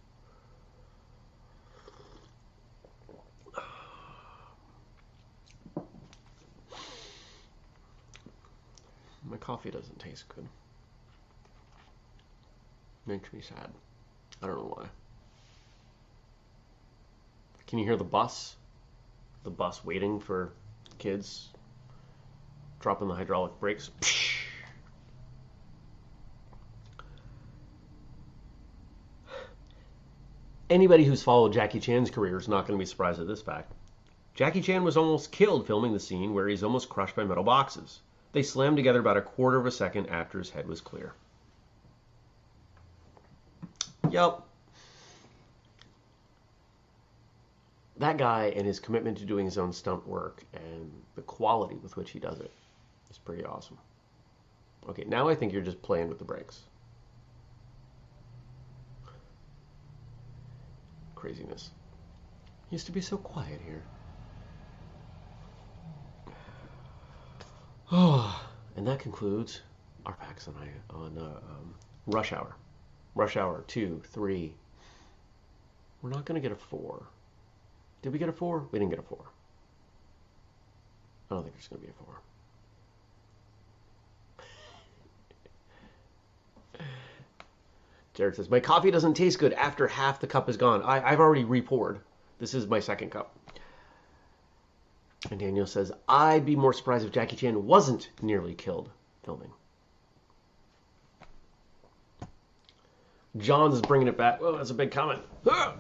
My 9.30 9.38
coffee 9.38 9.72
doesn't 9.72 10.00
taste 10.00 10.26
good. 10.30 10.48
Makes 13.06 13.32
me 13.34 13.42
sad. 13.42 13.70
I 14.42 14.48
don't 14.48 14.58
know 14.58 14.74
why. 14.76 14.88
Can 17.68 17.80
you 17.80 17.86
hear 17.86 17.98
the 17.98 18.04
bus? 18.04 18.56
The 19.44 19.50
bus 19.50 19.84
waiting 19.84 20.20
for 20.20 20.54
kids 20.98 21.50
dropping 22.80 23.08
the 23.08 23.16
hydraulic 23.16 23.60
brakes. 23.60 23.90
Anybody 30.70 31.06
who's 31.06 31.24
followed 31.24 31.54
Jackie 31.54 31.80
Chan's 31.80 32.12
career 32.12 32.38
is 32.38 32.50
not 32.50 32.68
going 32.68 32.78
to 32.78 32.82
be 32.82 32.86
surprised 32.86 33.22
at 33.22 33.28
this 33.28 33.42
fact. 33.42 33.72
Jackie 34.36 34.62
Chan 34.62 34.84
was 34.84 34.98
almost 34.98 35.32
killed 35.32 35.66
filming 35.66 35.94
the 35.94 36.00
scene 36.00 36.34
where 36.34 36.48
he's 36.48 36.64
almost 36.64 36.90
crushed 36.90 37.16
by 37.16 37.24
metal 37.24 37.44
boxes. 37.44 38.02
They 38.32 38.44
slammed 38.44 38.78
together 38.78 39.00
about 39.00 39.18
a 39.18 39.22
quarter 39.22 39.58
of 39.58 39.66
a 39.66 39.72
second 39.72 40.08
after 40.08 40.38
his 40.38 40.50
head 40.50 40.68
was 40.68 40.82
clear. 40.82 41.14
Yup. 44.10 44.48
That 47.98 48.18
guy 48.18 48.54
and 48.56 48.66
his 48.66 48.80
commitment 48.80 49.18
to 49.18 49.26
doing 49.26 49.46
his 49.46 49.58
own 49.58 49.74
stunt 49.74 50.08
work 50.08 50.44
and 50.54 50.92
the 51.16 51.24
quality 51.24 51.76
with 51.76 51.98
which 51.98 52.12
he 52.12 52.20
does 52.20 52.40
it 52.40 52.52
is 53.10 53.18
pretty 53.18 53.44
awesome. 53.44 53.78
Okay, 54.88 55.04
now 55.06 55.28
I 55.28 55.36
think 55.36 55.52
you're 55.52 55.62
just 55.62 55.82
playing 55.82 56.08
with 56.08 56.20
the 56.20 56.26
brakes. 56.26 56.62
craziness. 61.18 61.72
Used 62.70 62.86
to 62.86 62.92
be 62.92 63.02
so 63.02 63.18
quiet 63.18 63.60
here. 63.66 63.84
and 67.92 68.86
that 68.86 69.00
concludes 69.00 69.62
our 70.06 70.14
packs 70.14 70.50
on, 70.50 70.56
on 70.90 71.18
uh, 71.18 71.22
um, 71.22 71.74
Rush 72.06 72.34
Hour. 72.34 72.58
Rush 73.16 73.38
Hour 73.38 73.64
2, 73.68 74.02
3. 74.06 74.54
We're 76.02 76.10
not 76.10 76.26
going 76.26 76.36
to 76.36 76.42
get 76.42 76.52
a 76.52 76.60
4. 76.60 77.08
Did 78.02 78.12
we 78.12 78.20
get 78.20 78.28
a 78.28 78.34
4? 78.34 78.68
We 78.72 78.80
didn't 78.80 78.92
get 78.92 79.00
a 79.00 79.04
4. 79.04 79.18
I 81.30 81.34
don't 81.34 81.44
think 81.44 81.56
there's 81.56 81.70
going 81.70 81.82
to 81.82 81.88
be 81.88 81.94
a 81.94 82.04
4. 82.04 82.22
Jared 88.14 88.36
says, 88.36 88.50
My 88.50 88.60
coffee 88.60 88.92
doesn't 88.92 89.14
taste 89.14 89.40
good 89.40 89.54
after 89.54 89.88
half 89.88 90.20
the 90.20 90.28
cup 90.28 90.50
is 90.50 90.58
gone. 90.58 90.82
I, 90.82 91.10
I've 91.10 91.20
already 91.20 91.46
repoured. 91.46 92.02
This 92.40 92.54
is 92.54 92.68
my 92.68 92.82
second 92.82 93.12
cup. 93.12 93.34
And 95.32 95.40
Daniel 95.40 95.66
says, 95.66 95.92
I'd 96.08 96.46
be 96.46 96.56
more 96.56 96.74
surprised 96.74 97.06
if 97.06 97.12
Jackie 97.12 97.36
Chan 97.36 97.66
wasn't 97.66 98.10
nearly 98.22 98.54
killed 98.54 98.90
filming. 99.24 99.52
John's 103.38 103.82
bringing 103.82 104.08
it 104.08 104.18
back. 104.18 104.40
Oh, 104.42 104.58
that's 104.58 104.70
a 104.70 104.76
big 104.76 104.92
comment. 104.92 105.22
Ah! 105.50 105.76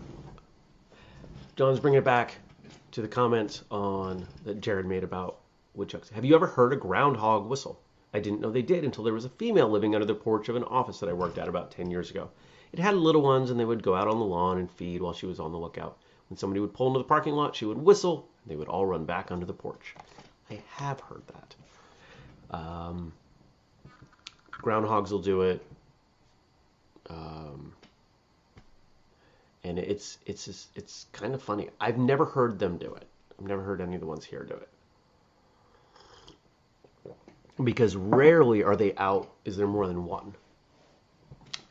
John's 1.56 1.80
bringing 1.80 2.00
it 2.00 2.04
back 2.04 2.36
to 2.92 3.02
the 3.02 3.08
comments 3.08 3.64
on 3.72 4.28
that 4.44 4.62
Jared 4.62 4.86
made 4.86 5.04
about 5.04 5.40
woodchucks. 5.74 6.10
Have 6.10 6.26
you 6.26 6.36
ever 6.36 6.48
heard 6.48 6.74
a 6.74 6.76
groundhog 6.76 7.48
whistle? 7.48 7.80
I 8.14 8.20
didn't 8.20 8.42
know 8.42 8.52
they 8.52 8.62
did 8.62 8.84
until 8.84 9.04
there 9.04 9.14
was 9.14 9.26
a 9.26 9.30
female 9.30 9.70
living 9.70 9.96
under 9.96 10.06
the 10.06 10.16
porch 10.16 10.50
of 10.50 10.56
an 10.56 10.64
office 10.64 11.00
that 11.00 11.10
I 11.10 11.14
worked 11.14 11.38
at 11.38 11.48
about 11.48 11.72
10 11.72 11.92
years 11.92 12.10
ago. 12.10 12.30
It 12.74 12.80
had 12.80 12.96
little 12.96 13.22
ones, 13.22 13.50
and 13.50 13.60
they 13.60 13.66
would 13.66 13.84
go 13.84 13.96
out 13.96 14.08
on 14.08 14.20
the 14.20 14.26
lawn 14.26 14.58
and 14.58 14.70
feed 14.70 15.02
while 15.02 15.14
she 15.14 15.26
was 15.26 15.40
on 15.40 15.52
the 15.52 15.58
lookout. 15.58 15.98
When 16.30 16.38
somebody 16.38 16.60
would 16.60 16.74
pull 16.74 16.88
into 16.88 17.00
the 17.00 17.06
parking 17.06 17.34
lot, 17.34 17.56
she 17.56 17.66
would 17.66 17.78
whistle, 17.78 18.28
they 18.48 18.56
would 18.56 18.68
all 18.68 18.86
run 18.86 19.06
back 19.06 19.32
under 19.32 19.46
the 19.46 19.54
porch. 19.54 19.96
I 20.50 20.62
have 20.76 21.00
heard 21.02 21.24
that. 21.28 21.56
Um, 22.58 23.14
groundhogs 24.52 25.12
will 25.12 25.20
do 25.20 25.42
it. 25.42 25.66
Um, 27.10 27.74
and 29.64 29.78
it's 29.78 30.18
it's 30.26 30.46
just, 30.46 30.70
it's 30.76 31.08
kind 31.12 31.34
of 31.34 31.42
funny. 31.42 31.70
I've 31.80 31.98
never 31.98 32.26
heard 32.26 32.60
them 32.60 32.78
do 32.78 32.94
it. 32.96 33.08
I've 33.40 33.48
never 33.48 33.62
heard 33.62 33.82
any 33.82 33.96
of 33.96 34.02
the 34.02 34.08
ones 34.08 34.26
here 34.26 34.44
do 34.44 34.56
it 34.56 34.70
because 37.64 37.96
rarely 37.96 38.64
are 38.64 38.76
they 38.76 38.94
out 38.98 39.30
is 39.46 39.58
there 39.58 39.68
more 39.68 39.88
than 39.88 40.06
one 40.06 40.34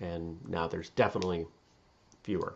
and 0.00 0.38
now 0.48 0.66
there's 0.66 0.90
definitely 0.90 1.46
fewer 2.22 2.54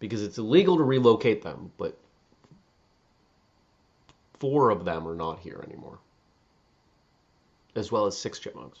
because 0.00 0.22
it's 0.22 0.38
illegal 0.38 0.76
to 0.76 0.82
relocate 0.82 1.42
them 1.42 1.70
but 1.78 1.96
four 4.40 4.70
of 4.70 4.84
them 4.84 5.06
are 5.06 5.14
not 5.14 5.38
here 5.38 5.62
anymore 5.66 5.98
as 7.76 7.92
well 7.92 8.06
as 8.06 8.16
six 8.16 8.38
chipmunks. 8.38 8.80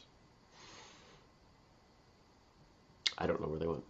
I 3.18 3.26
don't 3.26 3.40
know 3.40 3.48
where 3.48 3.58
they 3.58 3.66
went. 3.66 3.84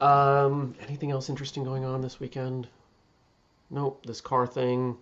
Um, 0.00 0.74
anything 0.80 1.10
else 1.10 1.28
interesting 1.28 1.64
going 1.64 1.84
on 1.84 2.00
this 2.00 2.20
weekend? 2.20 2.68
Nope, 3.70 4.04
this 4.04 4.20
car 4.20 4.46
thing, 4.46 4.96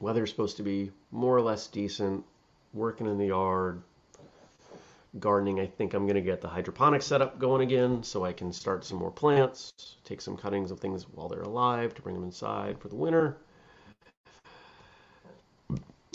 weather's 0.00 0.30
supposed 0.30 0.56
to 0.58 0.62
be 0.62 0.90
more 1.10 1.36
or 1.36 1.42
less 1.42 1.66
decent, 1.66 2.24
working 2.72 3.06
in 3.06 3.18
the 3.18 3.26
yard, 3.26 3.82
gardening. 5.18 5.60
I 5.60 5.66
think 5.66 5.94
I'm 5.94 6.06
going 6.06 6.16
to 6.16 6.20
get 6.20 6.40
the 6.40 6.48
hydroponic 6.48 7.02
setup 7.02 7.38
going 7.38 7.62
again 7.62 8.02
so 8.02 8.24
I 8.24 8.32
can 8.32 8.52
start 8.52 8.84
some 8.84 8.98
more 8.98 9.10
plants, 9.10 9.72
take 10.04 10.20
some 10.20 10.36
cuttings 10.36 10.70
of 10.70 10.80
things 10.80 11.06
while 11.08 11.28
they're 11.28 11.42
alive 11.42 11.94
to 11.94 12.02
bring 12.02 12.14
them 12.14 12.24
inside 12.24 12.78
for 12.78 12.88
the 12.88 12.96
winter. 12.96 13.36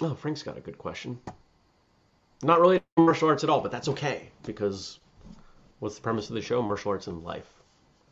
Oh, 0.01 0.15
Frank's 0.15 0.43
got 0.43 0.57
a 0.57 0.61
good 0.61 0.77
question. 0.77 1.19
Not 2.43 2.59
really 2.59 2.81
martial 2.97 3.29
arts 3.29 3.43
at 3.43 3.49
all, 3.49 3.61
but 3.61 3.71
that's 3.71 3.87
okay 3.89 4.29
because 4.43 4.99
what's 5.79 5.95
the 5.95 6.01
premise 6.01 6.29
of 6.29 6.35
the 6.35 6.41
show? 6.41 6.61
Martial 6.61 6.91
arts 6.91 7.07
in 7.07 7.23
life, 7.23 7.51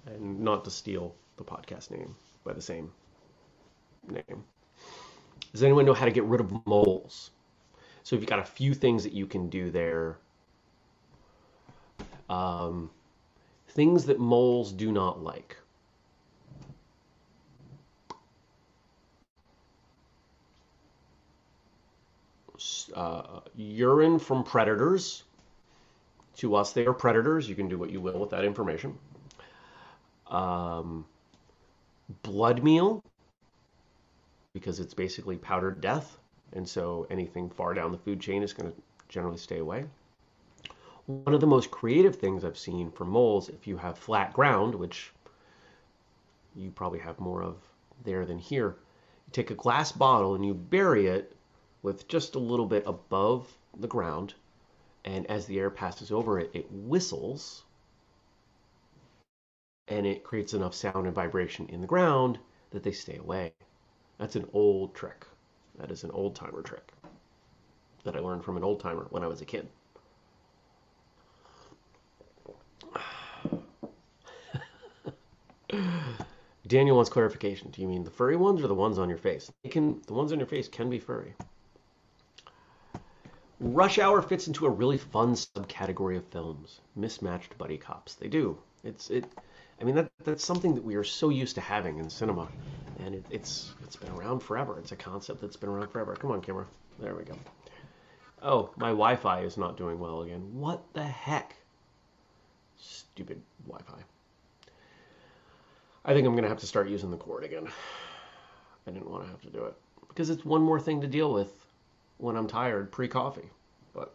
and 0.06 0.40
not 0.42 0.64
to 0.66 0.72
steal 0.72 1.16
the 1.38 1.44
podcast 1.44 1.90
name 1.90 2.16
by 2.44 2.54
the 2.54 2.62
same 2.62 2.92
name. 4.08 4.44
Does 5.52 5.64
anyone 5.64 5.86
know 5.86 5.96
how 5.96 6.06
to 6.06 6.12
get 6.12 6.26
rid 6.26 6.42
of 6.42 6.66
moles? 6.68 7.32
So 8.04 8.16
if 8.16 8.22
you've 8.22 8.30
got 8.30 8.40
a 8.40 8.46
few 8.46 8.74
things 8.74 9.04
that 9.04 9.14
you 9.14 9.26
can 9.26 9.50
do 9.50 9.72
there. 9.72 10.18
Um, 12.30 12.92
things 13.70 14.06
that 14.06 14.20
moles 14.20 14.72
do 14.72 14.92
not 14.92 15.24
like. 15.24 15.58
Uh, 22.94 23.40
urine 23.56 24.20
from 24.20 24.44
predators. 24.44 25.24
To 26.38 26.56
us, 26.56 26.74
they 26.74 26.86
are 26.86 26.94
predators. 26.94 27.50
You 27.50 27.56
can 27.56 27.68
do 27.68 27.78
what 27.78 27.90
you 27.90 28.02
will 28.02 28.20
with 28.20 28.30
that 28.32 28.46
information. 28.46 28.98
Um, 30.28 31.06
blood 32.24 32.64
meal, 32.64 33.04
because 34.54 34.80
it's 34.80 34.94
basically 34.94 35.38
powdered 35.38 35.82
death. 35.82 36.18
And 36.54 36.68
so 36.68 37.08
anything 37.10 37.50
far 37.50 37.74
down 37.74 37.92
the 37.92 37.98
food 37.98 38.20
chain 38.20 38.44
is 38.44 38.54
going 38.54 38.72
to 38.72 38.78
generally 39.08 39.38
stay 39.38 39.60
away. 39.60 39.86
One 41.10 41.34
of 41.34 41.42
the 41.42 41.48
most 41.48 41.72
creative 41.72 42.18
things 42.18 42.46
I've 42.46 42.56
seen 42.56 42.92
for 42.92 43.04
moles, 43.04 43.50
if 43.50 43.66
you 43.66 43.78
have 43.78 43.98
flat 43.98 44.32
ground, 44.32 44.76
which 44.76 45.12
you 46.56 46.70
probably 46.70 47.00
have 47.00 47.20
more 47.20 47.42
of 47.42 47.56
there 48.04 48.28
than 48.28 48.38
here, 48.38 48.78
you 49.26 49.32
take 49.32 49.50
a 49.50 49.56
glass 49.56 49.92
bottle 49.92 50.36
and 50.36 50.46
you 50.46 50.54
bury 50.54 51.08
it 51.08 51.36
with 51.82 52.08
just 52.08 52.36
a 52.36 52.40
little 52.40 52.68
bit 52.68 52.84
above 52.86 53.58
the 53.76 53.88
ground. 53.88 54.36
And 55.04 55.26
as 55.26 55.48
the 55.48 55.58
air 55.58 55.72
passes 55.72 56.12
over 56.12 56.40
it, 56.40 56.52
it 56.54 56.72
whistles 56.72 57.64
and 59.88 60.06
it 60.06 60.24
creates 60.24 60.54
enough 60.54 60.76
sound 60.76 61.08
and 61.08 61.16
vibration 61.16 61.66
in 61.70 61.82
the 61.82 61.88
ground 61.88 62.38
that 62.70 62.84
they 62.84 62.92
stay 62.92 63.18
away. 63.18 63.52
That's 64.20 64.36
an 64.36 64.48
old 64.54 64.94
trick. 64.94 65.26
That 65.80 65.90
is 65.90 66.04
an 66.04 66.12
old 66.12 66.36
timer 66.36 66.62
trick 66.62 66.94
that 68.04 68.16
I 68.16 68.20
learned 68.20 68.44
from 68.44 68.58
an 68.58 68.64
old 68.64 68.80
timer 68.80 69.08
when 69.10 69.24
I 69.24 69.28
was 69.28 69.42
a 69.42 69.46
kid. 69.46 69.68
Daniel 76.68 76.96
wants 76.96 77.10
clarification. 77.10 77.72
Do 77.72 77.82
you 77.82 77.88
mean 77.88 78.04
the 78.04 78.12
furry 78.12 78.36
ones 78.36 78.64
or 78.64 78.68
the 78.68 78.76
ones 78.76 78.98
on 78.98 79.10
your 79.10 79.18
face? 79.18 79.52
They 79.64 79.70
can 79.70 80.02
the 80.08 80.14
ones 80.14 80.32
on 80.32 80.40
your 80.40 80.48
face 80.48 80.68
can 80.68 80.90
be 80.90 81.00
furry. 81.00 81.34
Rush 83.60 84.00
Hour 84.00 84.22
fits 84.22 84.48
into 84.48 84.66
a 84.66 84.70
really 84.70 84.98
fun 84.98 85.34
subcategory 85.34 86.16
of 86.16 86.26
films, 86.26 86.80
mismatched 86.96 87.58
buddy 87.58 87.78
cops. 87.78 88.16
They 88.16 88.28
do. 88.28 88.58
It's 88.84 89.10
it. 89.10 89.26
I 89.82 89.84
mean 89.84 89.96
that 89.96 90.10
that's 90.24 90.46
something 90.46 90.76
that 90.76 90.84
we 90.84 90.96
are 90.96 91.04
so 91.04 91.30
used 91.30 91.56
to 91.56 91.62
having 91.62 92.00
in 92.00 92.10
cinema, 92.10 92.48
and 93.00 93.16
it, 93.16 93.26
it's 93.30 93.74
it's 93.84 93.96
been 93.96 94.12
around 94.12 94.40
forever. 94.40 94.78
It's 94.80 94.92
a 94.92 94.96
concept 94.96 95.42
that's 95.42 95.58
been 95.58 95.70
around 95.70 95.90
forever. 95.90 96.16
Come 96.16 96.32
on, 96.32 96.42
camera. 96.42 96.66
There 97.00 97.16
we 97.16 97.24
go. 97.24 97.36
Oh, 98.42 98.70
my 98.78 98.90
Wi-Fi 98.90 99.42
is 99.42 99.58
not 99.58 99.76
doing 99.76 100.00
well 100.00 100.22
again. 100.22 100.42
What 100.54 100.82
the 100.94 101.04
heck? 101.04 101.56
Stupid 102.78 103.42
Wi-Fi. 103.68 104.04
I 106.06 106.14
think 106.14 106.26
I'm 106.26 106.36
gonna 106.36 106.48
have 106.48 106.60
to 106.60 106.68
start 106.68 106.90
using 106.90 107.12
the 107.12 107.18
cord 107.18 107.44
again. 107.44 107.68
I 108.88 108.92
didn't 108.92 109.10
want 109.10 109.24
to 109.24 109.30
have 109.30 109.42
to 109.42 109.50
do 109.50 109.66
it 109.66 109.76
because 110.08 110.30
it's 110.30 110.46
one 110.46 110.62
more 110.62 110.80
thing 110.80 111.02
to 111.02 111.08
deal 111.08 111.34
with 111.34 111.52
when 112.18 112.36
I'm 112.36 112.48
tired 112.48 112.92
pre-coffee. 112.92 113.50
But 113.94 114.14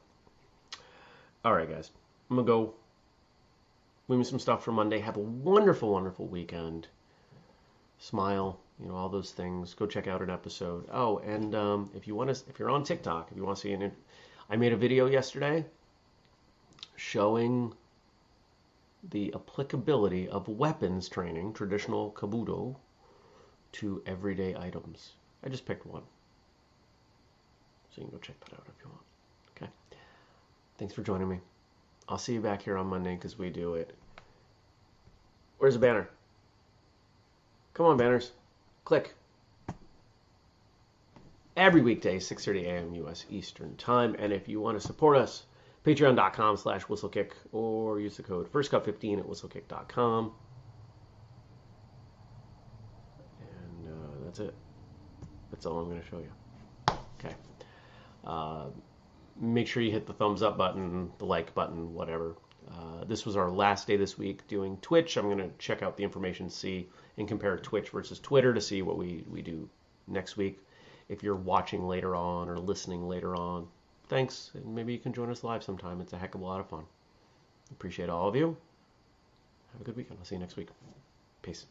all 1.45 1.55
right, 1.55 1.69
guys, 1.69 1.91
I'm 2.31 2.37
gonna 2.37 2.47
go. 2.47 2.75
Leave 4.09 4.19
me 4.19 4.25
some 4.25 4.39
stuff 4.39 4.65
for 4.65 4.73
Monday. 4.73 4.99
Have 4.99 5.17
a 5.17 5.21
wonderful, 5.21 5.93
wonderful 5.93 6.27
weekend. 6.27 6.89
Smile, 7.99 8.59
you 8.79 8.87
know 8.87 8.97
all 8.97 9.09
those 9.09 9.31
things. 9.31 9.73
Go 9.73 9.87
check 9.87 10.07
out 10.07 10.21
an 10.21 10.31
episode. 10.31 10.87
Oh, 10.93 11.19
and 11.19 11.55
um, 11.55 11.91
if 11.95 12.07
you 12.07 12.15
want 12.15 12.35
to, 12.35 12.51
if 12.51 12.59
you're 12.59 12.71
on 12.71 12.85
TikTok, 12.85 13.31
if 13.31 13.37
you 13.37 13.45
want 13.45 13.57
to 13.57 13.63
see 13.63 13.73
an, 13.73 13.93
I 14.51 14.57
made 14.57 14.73
a 14.73 14.77
video 14.77 15.07
yesterday 15.07 15.65
showing 16.97 17.73
the 19.11 19.33
applicability 19.35 20.29
of 20.29 20.49
weapons 20.49 21.09
training, 21.09 21.53
traditional 21.53 22.13
kobudo, 22.13 22.77
to 23.73 24.03
everyday 24.07 24.55
items. 24.57 25.13
I 25.45 25.49
just 25.49 25.67
picked 25.67 25.87
one. 25.87 26.03
So 27.91 28.01
you 28.01 28.09
can 28.09 28.13
go 28.13 28.19
check 28.19 28.39
that 28.41 28.55
out 28.55 28.67
if 28.69 28.85
you 28.85 28.91
want. 28.91 29.03
Okay. 29.57 29.71
Thanks 30.79 30.95
for 30.95 31.03
joining 31.03 31.29
me. 31.29 31.41
I'll 32.09 32.19
see 32.19 32.35
you 32.35 32.41
back 32.41 32.63
here 32.63 32.77
on 32.77 32.87
Monday 32.87 33.15
because 33.15 33.39
we 33.39 33.51
do 33.51 33.75
it. 33.75 33.95
Where's 35.59 35.75
the 35.75 35.81
banner? 35.81 36.09
Come 37.73 37.87
on, 37.87 37.97
banners. 37.97 38.33
Click. 38.85 39.15
Every 41.57 41.81
weekday, 41.81 42.19
6.30 42.19 42.65
a.m. 42.65 42.95
U.S. 42.95 43.25
Eastern 43.31 43.77
Time. 43.77 44.17
And 44.19 44.33
if 44.33 44.49
you 44.49 44.61
want 44.61 44.81
to 44.81 44.87
support 44.87 45.17
us, 45.17 45.45
patreon.com 45.85 46.57
slash 46.57 46.85
whistlekick 46.85 47.33
or 47.53 48.01
use 48.01 48.17
the 48.17 48.23
code 48.23 48.51
firstcup15 48.51 49.19
at 49.19 49.27
whistlekick.com. 49.27 50.33
And 53.41 53.89
uh, 53.89 54.25
that's 54.25 54.41
it. 54.41 54.55
That's 55.51 55.67
all 55.67 55.79
I'm 55.79 55.89
going 55.89 56.01
to 56.01 56.09
show 56.09 56.19
you. 56.19 56.97
Okay. 57.19 57.35
Uh, 58.25 58.67
make 59.41 59.67
sure 59.67 59.83
you 59.83 59.91
hit 59.93 60.07
the 60.07 60.13
thumbs 60.13 60.43
up 60.43 60.57
button, 60.57 61.11
the 61.19 61.27
like 61.27 61.55
button, 61.55 61.93
whatever. 61.93 62.37
Uh, 62.71 63.05
this 63.05 63.27
was 63.27 63.37
our 63.37 63.51
last 63.51 63.87
day 63.87 63.97
this 63.97 64.17
week 64.17 64.47
doing 64.49 64.79
Twitch. 64.79 65.17
I'm 65.17 65.27
going 65.27 65.39
to 65.39 65.51
check 65.59 65.83
out 65.83 65.97
the 65.97 66.03
information, 66.03 66.49
see, 66.49 66.89
and 67.19 67.29
compare 67.29 67.59
Twitch 67.59 67.91
versus 67.91 68.19
Twitter 68.19 68.55
to 68.55 68.61
see 68.61 68.81
what 68.81 68.97
we, 68.97 69.25
we 69.29 69.43
do 69.43 69.69
next 70.07 70.39
week. 70.39 70.61
If 71.09 71.23
you're 71.23 71.37
watching 71.37 71.87
later 71.87 72.17
on 72.17 72.49
or 72.49 72.59
listening 72.59 73.07
later 73.07 73.37
on, 73.37 73.69
thanks. 74.09 74.51
And 74.55 74.75
maybe 74.75 74.93
you 74.93 74.99
can 74.99 75.13
join 75.13 75.31
us 75.31 75.45
live 75.45 75.63
sometime. 75.63 76.01
It's 76.01 76.13
a 76.13 76.19
heck 76.19 76.35
of 76.35 76.41
a 76.41 76.45
lot 76.45 76.61
of 76.61 76.69
fun. 76.69 76.85
Appreciate 77.71 78.09
all 78.09 78.29
of 78.29 78.37
you. 78.37 78.57
Have 79.73 79.81
a 79.81 79.85
good 79.85 79.97
weekend. 79.97 80.19
I'll 80.21 80.25
see 80.25 80.37
you 80.37 80.41
next 80.41 80.57
week. 80.57 80.69
Peace. 81.43 81.67